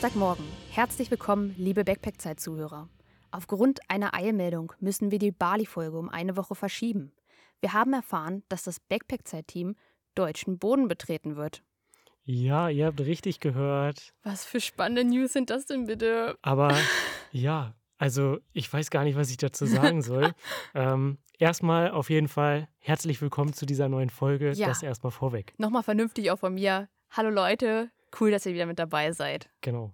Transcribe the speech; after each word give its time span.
Samstagmorgen. 0.00 0.46
Herzlich 0.70 1.10
willkommen, 1.10 1.54
liebe 1.58 1.84
Backpack-Zeit-Zuhörer. 1.84 2.88
Aufgrund 3.32 3.80
einer 3.88 4.14
Eilmeldung 4.14 4.72
müssen 4.80 5.10
wir 5.10 5.18
die 5.18 5.30
Bali-Folge 5.30 5.98
um 5.98 6.08
eine 6.08 6.38
Woche 6.38 6.54
verschieben. 6.54 7.12
Wir 7.60 7.74
haben 7.74 7.92
erfahren, 7.92 8.42
dass 8.48 8.62
das 8.62 8.80
Backpack-Zeit-Team 8.80 9.76
deutschen 10.14 10.58
Boden 10.58 10.88
betreten 10.88 11.36
wird. 11.36 11.62
Ja, 12.24 12.70
ihr 12.70 12.86
habt 12.86 12.98
richtig 13.02 13.40
gehört. 13.40 14.14
Was 14.22 14.46
für 14.46 14.62
spannende 14.62 15.04
News 15.04 15.34
sind 15.34 15.50
das 15.50 15.66
denn 15.66 15.84
bitte? 15.84 16.38
Aber 16.40 16.74
ja, 17.30 17.74
also 17.98 18.38
ich 18.54 18.72
weiß 18.72 18.88
gar 18.88 19.04
nicht, 19.04 19.18
was 19.18 19.28
ich 19.28 19.36
dazu 19.36 19.66
sagen 19.66 20.00
soll. 20.00 20.32
ähm, 20.74 21.18
erstmal 21.38 21.90
auf 21.90 22.08
jeden 22.08 22.28
Fall 22.28 22.70
herzlich 22.78 23.20
willkommen 23.20 23.52
zu 23.52 23.66
dieser 23.66 23.90
neuen 23.90 24.08
Folge. 24.08 24.52
Ja. 24.52 24.68
Das 24.68 24.82
erstmal 24.82 25.12
vorweg. 25.12 25.52
Nochmal 25.58 25.82
vernünftig 25.82 26.30
auch 26.30 26.38
von 26.38 26.54
mir. 26.54 26.88
Hallo 27.10 27.28
Leute, 27.28 27.90
cool, 28.18 28.30
dass 28.30 28.46
ihr 28.46 28.54
wieder 28.54 28.66
mit 28.66 28.78
dabei 28.78 29.12
seid. 29.12 29.50
Genau. 29.60 29.92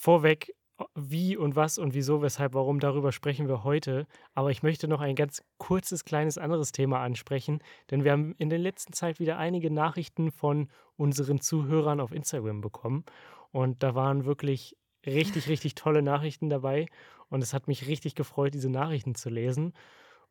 Vorweg, 0.00 0.54
wie 0.94 1.36
und 1.36 1.56
was 1.56 1.76
und 1.76 1.92
wieso, 1.92 2.22
weshalb, 2.22 2.54
warum, 2.54 2.80
darüber 2.80 3.12
sprechen 3.12 3.48
wir 3.48 3.64
heute. 3.64 4.06
Aber 4.32 4.50
ich 4.50 4.62
möchte 4.62 4.88
noch 4.88 5.02
ein 5.02 5.14
ganz 5.14 5.42
kurzes, 5.58 6.06
kleines 6.06 6.38
anderes 6.38 6.72
Thema 6.72 7.00
ansprechen, 7.00 7.62
denn 7.90 8.02
wir 8.02 8.12
haben 8.12 8.34
in 8.38 8.48
der 8.48 8.58
letzten 8.58 8.94
Zeit 8.94 9.20
wieder 9.20 9.36
einige 9.36 9.70
Nachrichten 9.70 10.32
von 10.32 10.70
unseren 10.96 11.42
Zuhörern 11.42 12.00
auf 12.00 12.12
Instagram 12.12 12.62
bekommen. 12.62 13.04
Und 13.50 13.82
da 13.82 13.94
waren 13.94 14.24
wirklich 14.24 14.74
richtig, 15.04 15.50
richtig 15.50 15.74
tolle 15.74 16.00
Nachrichten 16.00 16.48
dabei. 16.48 16.86
Und 17.28 17.42
es 17.42 17.52
hat 17.52 17.68
mich 17.68 17.86
richtig 17.86 18.14
gefreut, 18.14 18.54
diese 18.54 18.70
Nachrichten 18.70 19.14
zu 19.14 19.28
lesen. 19.28 19.74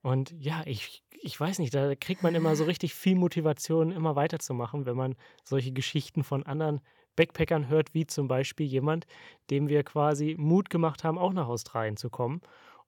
Und 0.02 0.32
ja, 0.32 0.64
ich, 0.66 1.04
ich 1.12 1.40
weiß 1.40 1.60
nicht, 1.60 1.76
da 1.76 1.94
kriegt 1.94 2.24
man 2.24 2.34
immer 2.34 2.56
so 2.56 2.64
richtig 2.64 2.96
viel 2.96 3.16
Motivation, 3.16 3.92
immer 3.92 4.16
weiterzumachen, 4.16 4.88
wenn 4.88 4.98
man 4.98 5.16
solche 5.44 5.74
Geschichten 5.74 6.24
von 6.24 6.42
anderen 6.42 6.82
Backpackern 7.20 7.68
hört, 7.68 7.94
wie 7.94 8.08
zum 8.08 8.30
Beispiel 8.30 8.66
jemand, 8.66 9.06
dem 9.50 9.68
wir 9.68 9.84
quasi 9.84 10.36
Mut 10.40 10.70
gemacht 10.70 11.04
haben, 11.04 11.18
auch 11.18 11.34
nach 11.34 11.50
Australien 11.50 11.98
zu 11.98 12.10
kommen. 12.10 12.40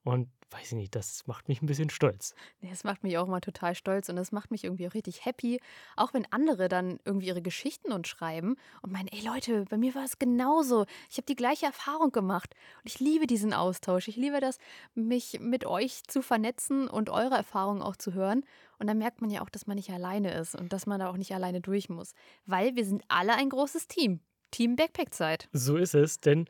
Und 0.05 0.29
weiß 0.51 0.67
ich 0.67 0.77
nicht, 0.77 0.95
das 0.95 1.25
macht 1.27 1.47
mich 1.47 1.61
ein 1.61 1.65
bisschen 1.65 1.89
stolz. 1.89 2.35
Nee, 2.59 2.69
Das 2.69 2.83
macht 2.83 3.03
mich 3.03 3.17
auch 3.17 3.27
mal 3.27 3.39
total 3.41 3.73
stolz 3.75 4.09
und 4.09 4.15
das 4.15 4.31
macht 4.31 4.51
mich 4.51 4.63
irgendwie 4.63 4.87
auch 4.87 4.93
richtig 4.93 5.25
happy, 5.25 5.59
auch 5.95 6.13
wenn 6.13 6.31
andere 6.31 6.67
dann 6.67 6.99
irgendwie 7.05 7.27
ihre 7.27 7.41
Geschichten 7.41 7.91
uns 7.91 8.07
schreiben 8.07 8.55
und 8.81 8.91
meinen, 8.91 9.07
ey 9.07 9.21
Leute, 9.25 9.65
bei 9.69 9.77
mir 9.77 9.95
war 9.95 10.03
es 10.03 10.19
genauso. 10.19 10.85
Ich 11.09 11.17
habe 11.17 11.25
die 11.25 11.35
gleiche 11.35 11.65
Erfahrung 11.65 12.11
gemacht 12.11 12.53
und 12.83 12.89
ich 12.89 12.99
liebe 12.99 13.27
diesen 13.27 13.53
Austausch. 13.53 14.07
Ich 14.07 14.17
liebe 14.17 14.39
das, 14.39 14.57
mich 14.93 15.39
mit 15.39 15.65
euch 15.65 16.03
zu 16.03 16.21
vernetzen 16.21 16.87
und 16.87 17.09
eure 17.09 17.35
Erfahrungen 17.35 17.81
auch 17.81 17.95
zu 17.95 18.13
hören. 18.13 18.43
Und 18.77 18.87
dann 18.87 18.97
merkt 18.97 19.21
man 19.21 19.29
ja 19.29 19.41
auch, 19.41 19.49
dass 19.49 19.67
man 19.67 19.75
nicht 19.75 19.91
alleine 19.91 20.33
ist 20.33 20.55
und 20.55 20.73
dass 20.73 20.85
man 20.85 20.99
da 20.99 21.09
auch 21.09 21.17
nicht 21.17 21.33
alleine 21.33 21.61
durch 21.61 21.87
muss, 21.89 22.13
weil 22.45 22.75
wir 22.75 22.85
sind 22.85 23.03
alle 23.07 23.35
ein 23.35 23.49
großes 23.49 23.87
Team. 23.87 24.19
Team 24.51 24.75
Backpack-Zeit. 24.75 25.47
So 25.53 25.77
ist 25.77 25.95
es, 25.95 26.19
denn 26.19 26.45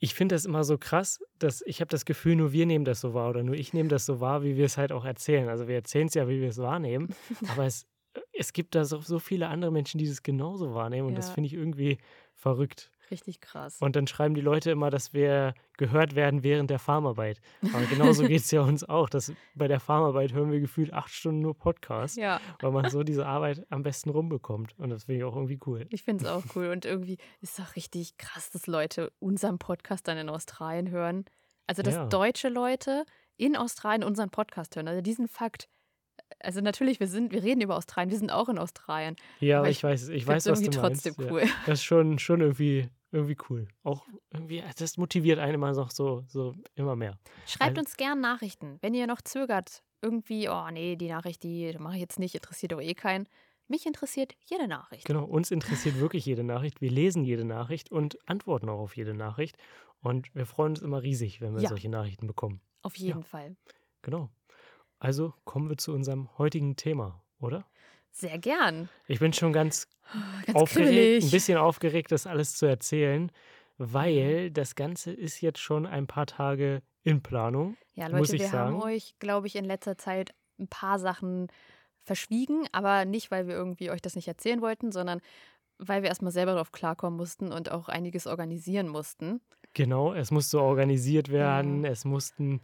ich 0.00 0.14
finde 0.14 0.34
das 0.34 0.46
immer 0.46 0.64
so 0.64 0.78
krass, 0.78 1.20
dass 1.38 1.62
ich 1.66 1.80
habe 1.80 1.90
das 1.90 2.04
Gefühl, 2.06 2.34
nur 2.36 2.52
wir 2.52 2.66
nehmen 2.66 2.84
das 2.86 3.00
so 3.00 3.14
wahr 3.14 3.30
oder 3.30 3.42
nur 3.42 3.54
ich 3.54 3.72
nehme 3.74 3.88
das 3.90 4.06
so 4.06 4.18
wahr, 4.20 4.42
wie 4.42 4.56
wir 4.56 4.64
es 4.64 4.76
halt 4.78 4.92
auch 4.92 5.04
erzählen. 5.04 5.48
Also 5.48 5.68
wir 5.68 5.76
erzählen 5.76 6.08
es 6.08 6.14
ja, 6.14 6.26
wie 6.28 6.40
wir 6.40 6.48
es 6.48 6.58
wahrnehmen, 6.58 7.14
aber 7.48 7.66
es, 7.66 7.86
es 8.32 8.52
gibt 8.52 8.74
da 8.74 8.84
so, 8.84 9.00
so 9.00 9.18
viele 9.18 9.48
andere 9.48 9.70
Menschen, 9.70 9.98
die 9.98 10.08
das 10.08 10.22
genauso 10.22 10.74
wahrnehmen 10.74 11.08
und 11.08 11.16
das 11.16 11.28
Ja. 11.28 11.34
finde 11.34 11.48
ich 11.48 11.54
irgendwie 11.54 11.98
verrückt. 12.34 12.90
Richtig 13.10 13.40
krass. 13.40 13.78
Und 13.80 13.96
dann 13.96 14.06
schreiben 14.06 14.34
die 14.34 14.40
Leute 14.40 14.70
immer, 14.70 14.90
dass 14.90 15.12
wir 15.12 15.54
gehört 15.76 16.14
werden 16.14 16.42
während 16.42 16.70
der 16.70 16.78
Farmarbeit. 16.78 17.40
Aber 17.72 17.84
genauso 17.86 18.22
geht 18.28 18.42
es 18.42 18.50
ja 18.50 18.62
uns 18.62 18.88
auch. 18.88 19.08
Dass 19.08 19.32
bei 19.54 19.68
der 19.68 19.80
Farmarbeit 19.80 20.32
hören 20.32 20.52
wir 20.52 20.60
gefühlt 20.60 20.92
acht 20.92 21.10
Stunden 21.10 21.40
nur 21.40 21.56
Podcast, 21.56 22.16
ja. 22.16 22.40
weil 22.60 22.70
man 22.70 22.88
so 22.90 23.02
diese 23.02 23.26
Arbeit 23.26 23.66
am 23.70 23.82
besten 23.82 24.10
rumbekommt. 24.10 24.78
Und 24.78 24.90
das 24.90 25.04
finde 25.04 25.18
ich 25.18 25.24
auch 25.24 25.34
irgendwie 25.34 25.58
cool. 25.66 25.86
Ich 25.90 26.02
finde 26.02 26.24
es 26.24 26.30
auch 26.30 26.44
cool. 26.54 26.68
Und 26.68 26.84
irgendwie 26.84 27.18
ist 27.40 27.58
es 27.58 27.64
auch 27.64 27.74
richtig 27.76 28.16
krass, 28.16 28.50
dass 28.50 28.66
Leute 28.66 29.12
unseren 29.18 29.58
Podcast 29.58 30.06
dann 30.06 30.18
in 30.18 30.28
Australien 30.28 30.90
hören. 30.90 31.24
Also, 31.66 31.82
dass 31.82 31.94
Ja. 31.94 32.06
deutsche 32.06 32.48
Leute 32.48 33.04
in 33.36 33.56
Australien 33.56 34.04
unseren 34.04 34.30
Podcast 34.30 34.76
hören. 34.76 34.88
Also 34.88 35.00
diesen 35.00 35.26
Fakt. 35.28 35.68
Also 36.42 36.60
natürlich, 36.60 37.00
wir 37.00 37.06
sind, 37.06 37.32
wir 37.32 37.42
reden 37.42 37.60
über 37.60 37.76
Australien, 37.76 38.10
wir 38.10 38.18
sind 38.18 38.30
auch 38.32 38.48
in 38.48 38.58
Australien. 38.58 39.16
Ja, 39.40 39.58
Aber 39.58 39.68
ich 39.70 39.78
ich 39.78 39.84
weiß, 39.84 40.08
ich 40.08 40.26
weiß, 40.26 40.46
was 40.46 40.60
irgendwie 40.60 40.76
du 40.76 40.82
meinst. 40.82 41.04
trotzdem 41.04 41.24
Ja. 41.26 41.32
cool. 41.32 41.42
Das 41.66 41.78
ist 41.80 41.84
schon, 41.84 42.18
schon 42.18 42.40
irgendwie, 42.40 42.88
irgendwie 43.12 43.36
cool. 43.48 43.68
Auch 43.82 44.06
irgendwie, 44.32 44.62
das 44.78 44.96
motiviert 44.96 45.38
einen 45.38 45.54
immer 45.54 45.72
noch 45.72 45.90
so, 45.90 46.24
so 46.28 46.54
immer 46.74 46.96
mehr. 46.96 47.18
Schreibt 47.46 47.70
Also- 47.78 47.80
uns 47.80 47.96
gern 47.96 48.20
Nachrichten, 48.20 48.78
wenn 48.80 48.94
ihr 48.94 49.06
noch 49.06 49.20
zögert. 49.22 49.82
Irgendwie, 50.02 50.48
oh 50.48 50.70
nee, 50.72 50.96
die 50.96 51.08
Nachricht, 51.08 51.42
die 51.42 51.76
mache 51.78 51.96
ich 51.96 52.00
jetzt 52.00 52.18
nicht, 52.18 52.34
interessiert 52.34 52.72
doch 52.72 52.80
eh 52.80 52.94
keinen. 52.94 53.28
Mich 53.68 53.84
interessiert 53.86 54.32
jede 54.40 54.66
Nachricht. 54.66 55.04
Genau, 55.04 55.24
uns 55.24 55.50
interessiert 55.50 56.00
wirklich 56.00 56.24
jede 56.26 56.42
Nachricht. 56.42 56.80
Wir 56.80 56.90
lesen 56.90 57.22
jede 57.22 57.44
Nachricht 57.44 57.92
und 57.92 58.16
antworten 58.28 58.68
auch 58.68 58.80
auf 58.80 58.96
jede 58.96 59.14
Nachricht. 59.14 59.56
Und 60.00 60.34
wir 60.34 60.46
freuen 60.46 60.70
uns 60.72 60.80
immer 60.82 61.02
riesig, 61.02 61.40
wenn 61.42 61.54
wir 61.54 61.60
Ja. 61.62 61.68
solche 61.68 61.88
Nachrichten 61.90 62.26
bekommen. 62.26 62.62
Auf 62.82 62.96
jeden 62.96 63.22
Fall. 63.22 63.56
Genau. 64.02 64.30
Also 65.00 65.34
kommen 65.44 65.68
wir 65.68 65.78
zu 65.78 65.92
unserem 65.92 66.28
heutigen 66.38 66.76
Thema, 66.76 67.22
oder? 67.40 67.64
Sehr 68.12 68.38
gern. 68.38 68.88
Ich 69.08 69.18
bin 69.18 69.32
schon 69.32 69.52
ganz, 69.52 69.88
Ganz 70.46 70.56
aufgeregt, 70.56 70.90
kribbelig. 70.90 71.24
ein 71.24 71.30
bisschen 71.30 71.58
aufgeregt, 71.58 72.12
das 72.12 72.26
alles 72.26 72.54
zu 72.54 72.66
erzählen, 72.66 73.32
weil 73.78 74.50
das 74.50 74.74
Ganze 74.74 75.12
ist 75.12 75.40
jetzt 75.40 75.58
schon 75.58 75.86
ein 75.86 76.06
paar 76.06 76.26
Tage 76.26 76.82
in 77.02 77.22
Planung. 77.22 77.76
Ja, 77.94 78.08
muss 78.10 78.30
Leute, 78.30 78.36
ich 78.36 78.42
wir 78.42 78.52
haben 78.52 78.78
sagen. 78.78 78.82
euch, 78.82 79.14
glaube 79.18 79.46
ich, 79.46 79.56
in 79.56 79.64
letzter 79.64 79.96
Zeit 79.96 80.34
ein 80.58 80.68
paar 80.68 80.98
Sachen 80.98 81.48
verschwiegen, 82.04 82.66
aber 82.72 83.04
nicht, 83.06 83.30
weil 83.30 83.46
wir 83.46 83.54
irgendwie 83.54 83.90
euch 83.90 84.02
das 84.02 84.16
nicht 84.16 84.28
erzählen 84.28 84.60
wollten, 84.60 84.92
sondern 84.92 85.20
weil 85.80 86.02
wir 86.02 86.08
erstmal 86.08 86.32
selber 86.32 86.52
darauf 86.52 86.72
klarkommen 86.72 87.16
mussten 87.16 87.52
und 87.52 87.70
auch 87.72 87.88
einiges 87.88 88.26
organisieren 88.26 88.88
mussten. 88.88 89.40
Genau, 89.74 90.12
es 90.12 90.30
musste 90.30 90.60
organisiert 90.60 91.30
werden, 91.30 91.84
es 91.84 92.04
mussten 92.04 92.60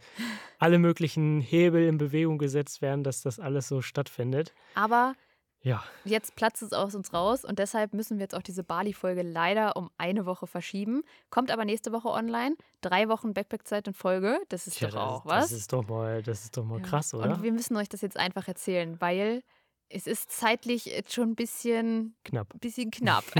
alle 0.59 0.77
möglichen 0.77 1.39
Hebel 1.41 1.87
in 1.87 1.97
Bewegung 1.97 2.37
gesetzt 2.37 2.81
werden, 2.81 3.03
dass 3.03 3.21
das 3.21 3.39
alles 3.39 3.67
so 3.69 3.81
stattfindet. 3.81 4.53
Aber 4.75 5.15
Ja, 5.63 5.83
jetzt 6.03 6.35
platzt 6.35 6.61
es 6.61 6.73
aus 6.73 6.95
uns 6.95 7.13
raus 7.13 7.43
und 7.45 7.59
deshalb 7.59 7.93
müssen 7.93 8.17
wir 8.17 8.23
jetzt 8.23 8.35
auch 8.35 8.41
diese 8.41 8.63
Bali-Folge 8.63 9.21
leider 9.21 9.75
um 9.77 9.89
eine 9.97 10.25
Woche 10.25 10.47
verschieben. 10.47 11.01
Kommt 11.29 11.49
aber 11.49 11.63
nächste 11.65 11.91
Woche 11.93 12.09
online. 12.09 12.55
Drei 12.81 13.07
Wochen 13.09 13.33
Backpack-Zeit 13.33 13.87
in 13.87 13.93
Folge. 13.93 14.39
Das 14.49 14.67
ist 14.67 14.77
tja, 14.77 14.89
doch 14.89 14.97
auch 15.01 15.23
das, 15.23 15.31
was. 15.33 15.49
das 15.49 15.59
ist 15.59 15.73
doch 15.73 15.87
mal, 15.87 16.21
das 16.23 16.43
ist 16.43 16.57
doch 16.57 16.65
mal 16.65 16.79
Ja. 16.79 16.85
krass, 16.85 17.13
oder? 17.13 17.35
Und 17.35 17.43
wir 17.43 17.53
müssen 17.53 17.75
euch 17.77 17.89
das 17.89 18.01
jetzt 18.01 18.17
einfach 18.17 18.47
erzählen, 18.49 18.99
weil 18.99 19.43
es 19.89 20.07
ist 20.07 20.31
zeitlich 20.31 20.85
jetzt 20.85 21.13
schon 21.13 21.29
ein 21.31 21.35
bisschen, 21.35 22.15
Knapp. 22.23 22.53
bisschen 22.59 22.91
knapp. 22.91 23.23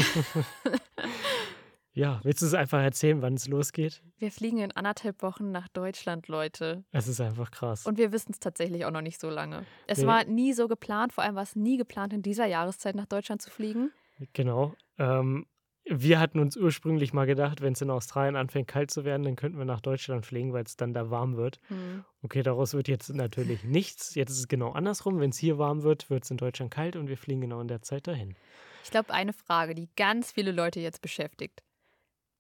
Ja, 1.94 2.20
willst 2.22 2.44
du 2.44 2.46
es 2.46 2.54
einfach 2.54 2.80
erzählen, 2.80 3.24
wann 3.24 3.34
es 3.34 3.48
losgeht? 3.48 4.04
Wir 4.20 4.30
fliegen 4.32 4.60
in 4.60 4.72
anderthalb 4.72 5.24
Wochen 5.24 5.52
nach 5.52 5.68
Deutschland, 5.68 6.28
Leute. 6.28 6.84
Es 6.92 7.08
ist 7.08 7.20
einfach 7.20 7.50
krass. 7.50 7.88
Und 7.88 7.98
wir 7.98 8.12
wissen 8.12 8.34
es 8.34 8.40
tatsächlich 8.40 8.86
auch 8.86 8.92
noch 8.92 9.02
nicht 9.02 9.20
so 9.20 9.32
lange. 9.32 9.66
Es 9.88 9.98
Nee. 9.98 10.06
war 10.06 10.24
nie 10.26 10.54
so 10.54 10.68
geplant, 10.68 11.12
vor 11.12 11.24
allem 11.24 11.34
war 11.34 11.42
es 11.42 11.56
nie 11.56 11.76
geplant, 11.76 12.14
in 12.14 12.22
dieser 12.22 12.46
Jahreszeit 12.46 12.94
nach 12.96 13.08
Deutschland 13.08 13.42
zu 13.42 13.50
fliegen. 13.50 13.92
Genau. 14.34 14.76
Ähm, 15.00 15.48
wir 15.90 16.20
hatten 16.20 16.40
uns 16.40 16.58
ursprünglich 16.58 17.14
mal 17.14 17.26
gedacht, 17.26 17.62
wenn 17.62 17.74
es 17.74 17.82
in 17.82 17.90
Australien 17.90 18.36
anfängt 18.36 18.68
kalt 18.68 18.92
zu 18.92 19.06
werden, 19.06 19.24
dann 19.24 19.36
könnten 19.36 19.58
wir 19.58 19.66
nach 19.66 19.82
Deutschland 19.82 20.26
fliegen, 20.26 20.54
weil 20.54 20.64
es 20.64 20.78
dann 20.78 20.94
da 20.94 21.10
warm 21.10 21.38
wird. 21.38 21.60
Hm. 21.68 22.04
Okay, 22.22 22.44
daraus 22.44 22.74
wird 22.74 22.88
jetzt 22.88 23.10
natürlich 23.14 23.64
nichts. 23.64 24.16
Jetzt 24.16 24.32
ist 24.32 24.40
es 24.40 24.48
genau 24.48 24.72
andersrum. 24.72 25.20
Wenn 25.20 25.30
es 25.30 25.38
hier 25.38 25.58
warm 25.58 25.84
wird, 25.84 26.10
wird 26.10 26.24
es 26.24 26.32
in 26.32 26.38
Deutschland 26.38 26.72
kalt 26.72 26.96
und 26.96 27.08
wir 27.08 27.18
fliegen 27.18 27.42
genau 27.42 27.62
in 27.62 27.68
der 27.68 27.82
Zeit 27.82 28.08
dahin. 28.08 28.36
Ich 28.84 28.92
glaube, 28.92 29.14
eine 29.14 29.34
Frage, 29.34 29.76
die 29.76 29.90
ganz 29.96 30.32
viele 30.32 30.52
Leute 30.52 30.80
jetzt 30.80 31.02
beschäftigt. 31.02 31.64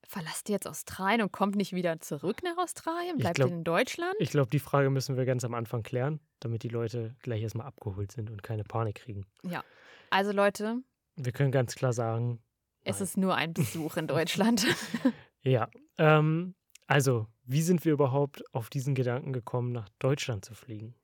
Verlasst 0.07 0.47
ihr 0.47 0.53
jetzt 0.53 0.67
Australien 0.67 1.21
und 1.21 1.33
kommt 1.33 1.55
nicht 1.57 1.73
wieder 1.73 1.99
zurück 1.99 2.41
nach 2.43 2.57
Australien? 2.57 3.17
Bleibt 3.17 3.35
glaub- 3.35 3.49
ihr 3.49 3.55
in 3.55 3.63
Deutschland? 3.65 4.13
Ich 4.19 4.29
glaube, 4.29 4.49
die 4.49 4.59
Frage 4.59 4.89
müssen 4.89 5.17
wir 5.17 5.25
ganz 5.25 5.43
am 5.43 5.53
Anfang 5.53 5.83
klären, 5.83 6.21
damit 6.39 6.63
die 6.63 6.69
Leute 6.69 7.15
gleich 7.21 7.41
erstmal 7.41 7.67
abgeholt 7.67 8.13
sind 8.13 8.29
und 8.29 8.41
keine 8.41 8.63
Panik 8.63 8.95
kriegen. 8.95 9.25
Ja. 9.43 9.63
Also 10.09 10.31
Leute, 10.31 10.81
Wir 11.17 11.33
können 11.33 11.51
ganz 11.51 11.75
klar 11.75 11.91
sagen, 11.91 12.39
es 12.87 13.01
ist 13.01 13.17
nur 13.17 13.35
ein 13.35 13.53
Besuch 13.53 13.97
in 13.97 14.07
Deutschland. 14.07 14.65
ja. 15.43 15.67
Ähm, 15.97 16.55
also, 16.87 17.27
wie 17.43 17.61
sind 17.61 17.85
wir 17.85 17.93
überhaupt 17.93 18.43
auf 18.53 18.69
diesen 18.69 18.95
Gedanken 18.95 19.33
gekommen, 19.33 19.71
nach 19.71 19.89
Deutschland 19.99 20.45
zu 20.45 20.53
fliegen? 20.53 20.95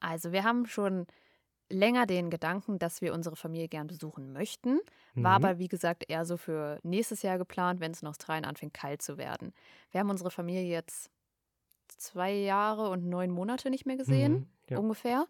Also 0.00 0.32
wir 0.32 0.44
haben 0.44 0.66
schon 0.66 1.06
länger 1.70 2.06
den 2.06 2.30
Gedanken, 2.30 2.78
dass 2.78 3.00
wir 3.02 3.12
unsere 3.12 3.36
Familie 3.36 3.68
gern 3.68 3.86
besuchen 3.88 4.32
möchten. 4.32 4.80
War 5.14 5.38
Mhm. 5.38 5.44
aber, 5.44 5.58
wie 5.58 5.68
gesagt, 5.68 6.04
eher 6.08 6.24
so 6.24 6.36
für 6.36 6.78
nächstes 6.82 7.22
Jahr 7.22 7.36
geplant, 7.38 7.80
wenn 7.80 7.92
es 7.92 8.02
in 8.02 8.08
Australien 8.08 8.44
anfängt, 8.44 8.74
kalt 8.74 9.02
zu 9.02 9.18
werden. 9.18 9.52
Wir 9.90 10.00
haben 10.00 10.10
unsere 10.10 10.30
Familie 10.30 10.62
jetzt 10.62 11.10
zwei 11.88 12.32
Jahre 12.32 12.90
und 12.90 13.04
neun 13.06 13.30
Monate 13.30 13.70
nicht 13.70 13.86
mehr 13.86 13.96
gesehen, 13.96 14.32
Mhm, 14.32 14.46
ja. 14.70 14.78
ungefähr. 14.78 15.26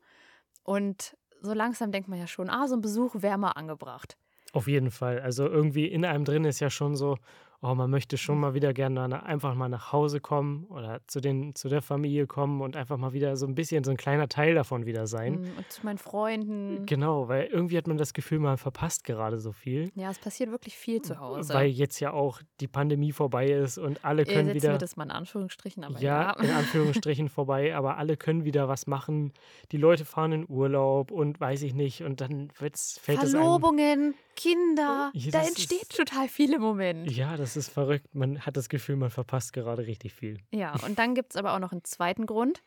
Und 0.64 1.16
so 1.42 1.54
langsam 1.54 1.92
denkt 1.92 2.08
man 2.08 2.18
ja 2.18 2.26
schon, 2.26 2.50
ah, 2.50 2.68
so 2.68 2.74
ein 2.76 2.80
Besuch 2.80 3.14
wäre 3.22 3.38
mal 3.38 3.52
angebracht. 3.52 4.16
Auf 4.52 4.66
jeden 4.66 4.90
Fall. 4.90 5.20
Also 5.20 5.46
irgendwie 5.46 5.86
in 5.86 6.04
einem 6.04 6.24
drin 6.24 6.44
ist 6.44 6.60
ja 6.60 6.70
schon 6.70 6.96
so, 6.96 7.18
oh, 7.60 7.74
man 7.74 7.90
möchte 7.90 8.16
schon 8.16 8.38
mal 8.38 8.54
wieder 8.54 8.72
gerne 8.72 9.24
einfach 9.24 9.54
mal 9.54 9.68
nach 9.68 9.92
Hause 9.92 10.20
kommen 10.20 10.64
oder 10.70 11.00
zu, 11.08 11.20
den, 11.20 11.54
zu 11.54 11.68
der 11.68 11.82
Familie 11.82 12.26
kommen 12.26 12.60
und 12.60 12.76
einfach 12.76 12.96
mal 12.96 13.12
wieder 13.12 13.36
so 13.36 13.46
ein 13.46 13.54
bisschen 13.54 13.82
so 13.84 13.90
ein 13.90 13.96
kleiner 13.96 14.28
Teil 14.28 14.54
davon 14.54 14.86
wieder 14.86 15.06
sein. 15.06 15.40
Mm, 15.42 15.58
Und 15.58 15.70
zu 15.72 15.84
meinen 15.84 15.98
Freunden. 15.98 16.86
Genau, 16.86 17.28
weil 17.28 17.46
irgendwie 17.46 17.76
hat 17.76 17.86
man 17.88 17.96
das 17.98 18.12
Gefühl, 18.12 18.38
man 18.38 18.58
verpasst 18.58 19.02
gerade 19.04 19.38
so 19.38 19.52
viel. 19.52 19.90
Ja, 19.96 20.10
es 20.10 20.18
passiert 20.18 20.50
wirklich 20.50 20.76
viel 20.76 21.02
zu 21.02 21.18
Hause. 21.18 21.52
Weil 21.54 21.68
jetzt 21.68 21.98
ja 22.00 22.12
auch 22.12 22.40
die 22.60 22.68
Pandemie 22.68 23.12
vorbei 23.12 23.46
ist 23.46 23.78
und 23.78 24.04
alle 24.04 24.22
Äh, 24.22 24.32
können 24.32 24.54
wieder. 24.54 24.70
wir 24.72 24.78
das 24.78 24.96
mal 24.96 25.04
in 25.04 25.10
Anführungsstrichen, 25.10 25.82
aber 25.84 25.98
ja, 26.00 26.34
ja. 26.38 26.42
in 26.44 26.50
Anführungsstrichen 26.50 27.28
vorbei, 27.28 27.74
aber 27.74 27.96
alle 27.98 28.16
können 28.16 28.44
wieder 28.44 28.68
was 28.68 28.86
machen. 28.86 29.32
Die 29.72 29.76
Leute 29.78 30.04
fahren 30.04 30.32
in 30.32 30.46
Urlaub 30.48 31.10
und 31.10 31.40
weiß 31.40 31.62
ich 31.62 31.74
nicht. 31.74 32.02
Und 32.02 32.20
dann 32.20 32.52
wird's, 32.58 32.98
fällt 33.00 33.22
es 33.22 33.34
einem. 33.34 33.42
Verlobungen, 33.42 34.14
Kinder, 34.36 35.10
Ja, 35.14 35.30
da 35.32 35.40
entsteht 35.42 35.82
ist- 35.82 35.96
total 35.96 36.28
viel 36.28 36.52
im 36.54 36.60
Moment. 36.60 37.10
Ja, 37.10 37.36
das 37.36 37.47
ist 37.56 37.70
verrückt. 37.70 38.14
Man 38.14 38.40
hat 38.44 38.56
das 38.56 38.68
Gefühl, 38.68 38.96
man 38.96 39.10
verpasst 39.10 39.52
gerade 39.52 39.86
richtig 39.86 40.14
viel. 40.14 40.38
Ja, 40.52 40.74
und 40.84 40.98
dann 40.98 41.14
gibt 41.14 41.32
es 41.32 41.36
aber 41.36 41.54
auch 41.54 41.58
noch 41.58 41.72
einen 41.72 41.84
zweiten 41.84 42.26
Grund. 42.26 42.62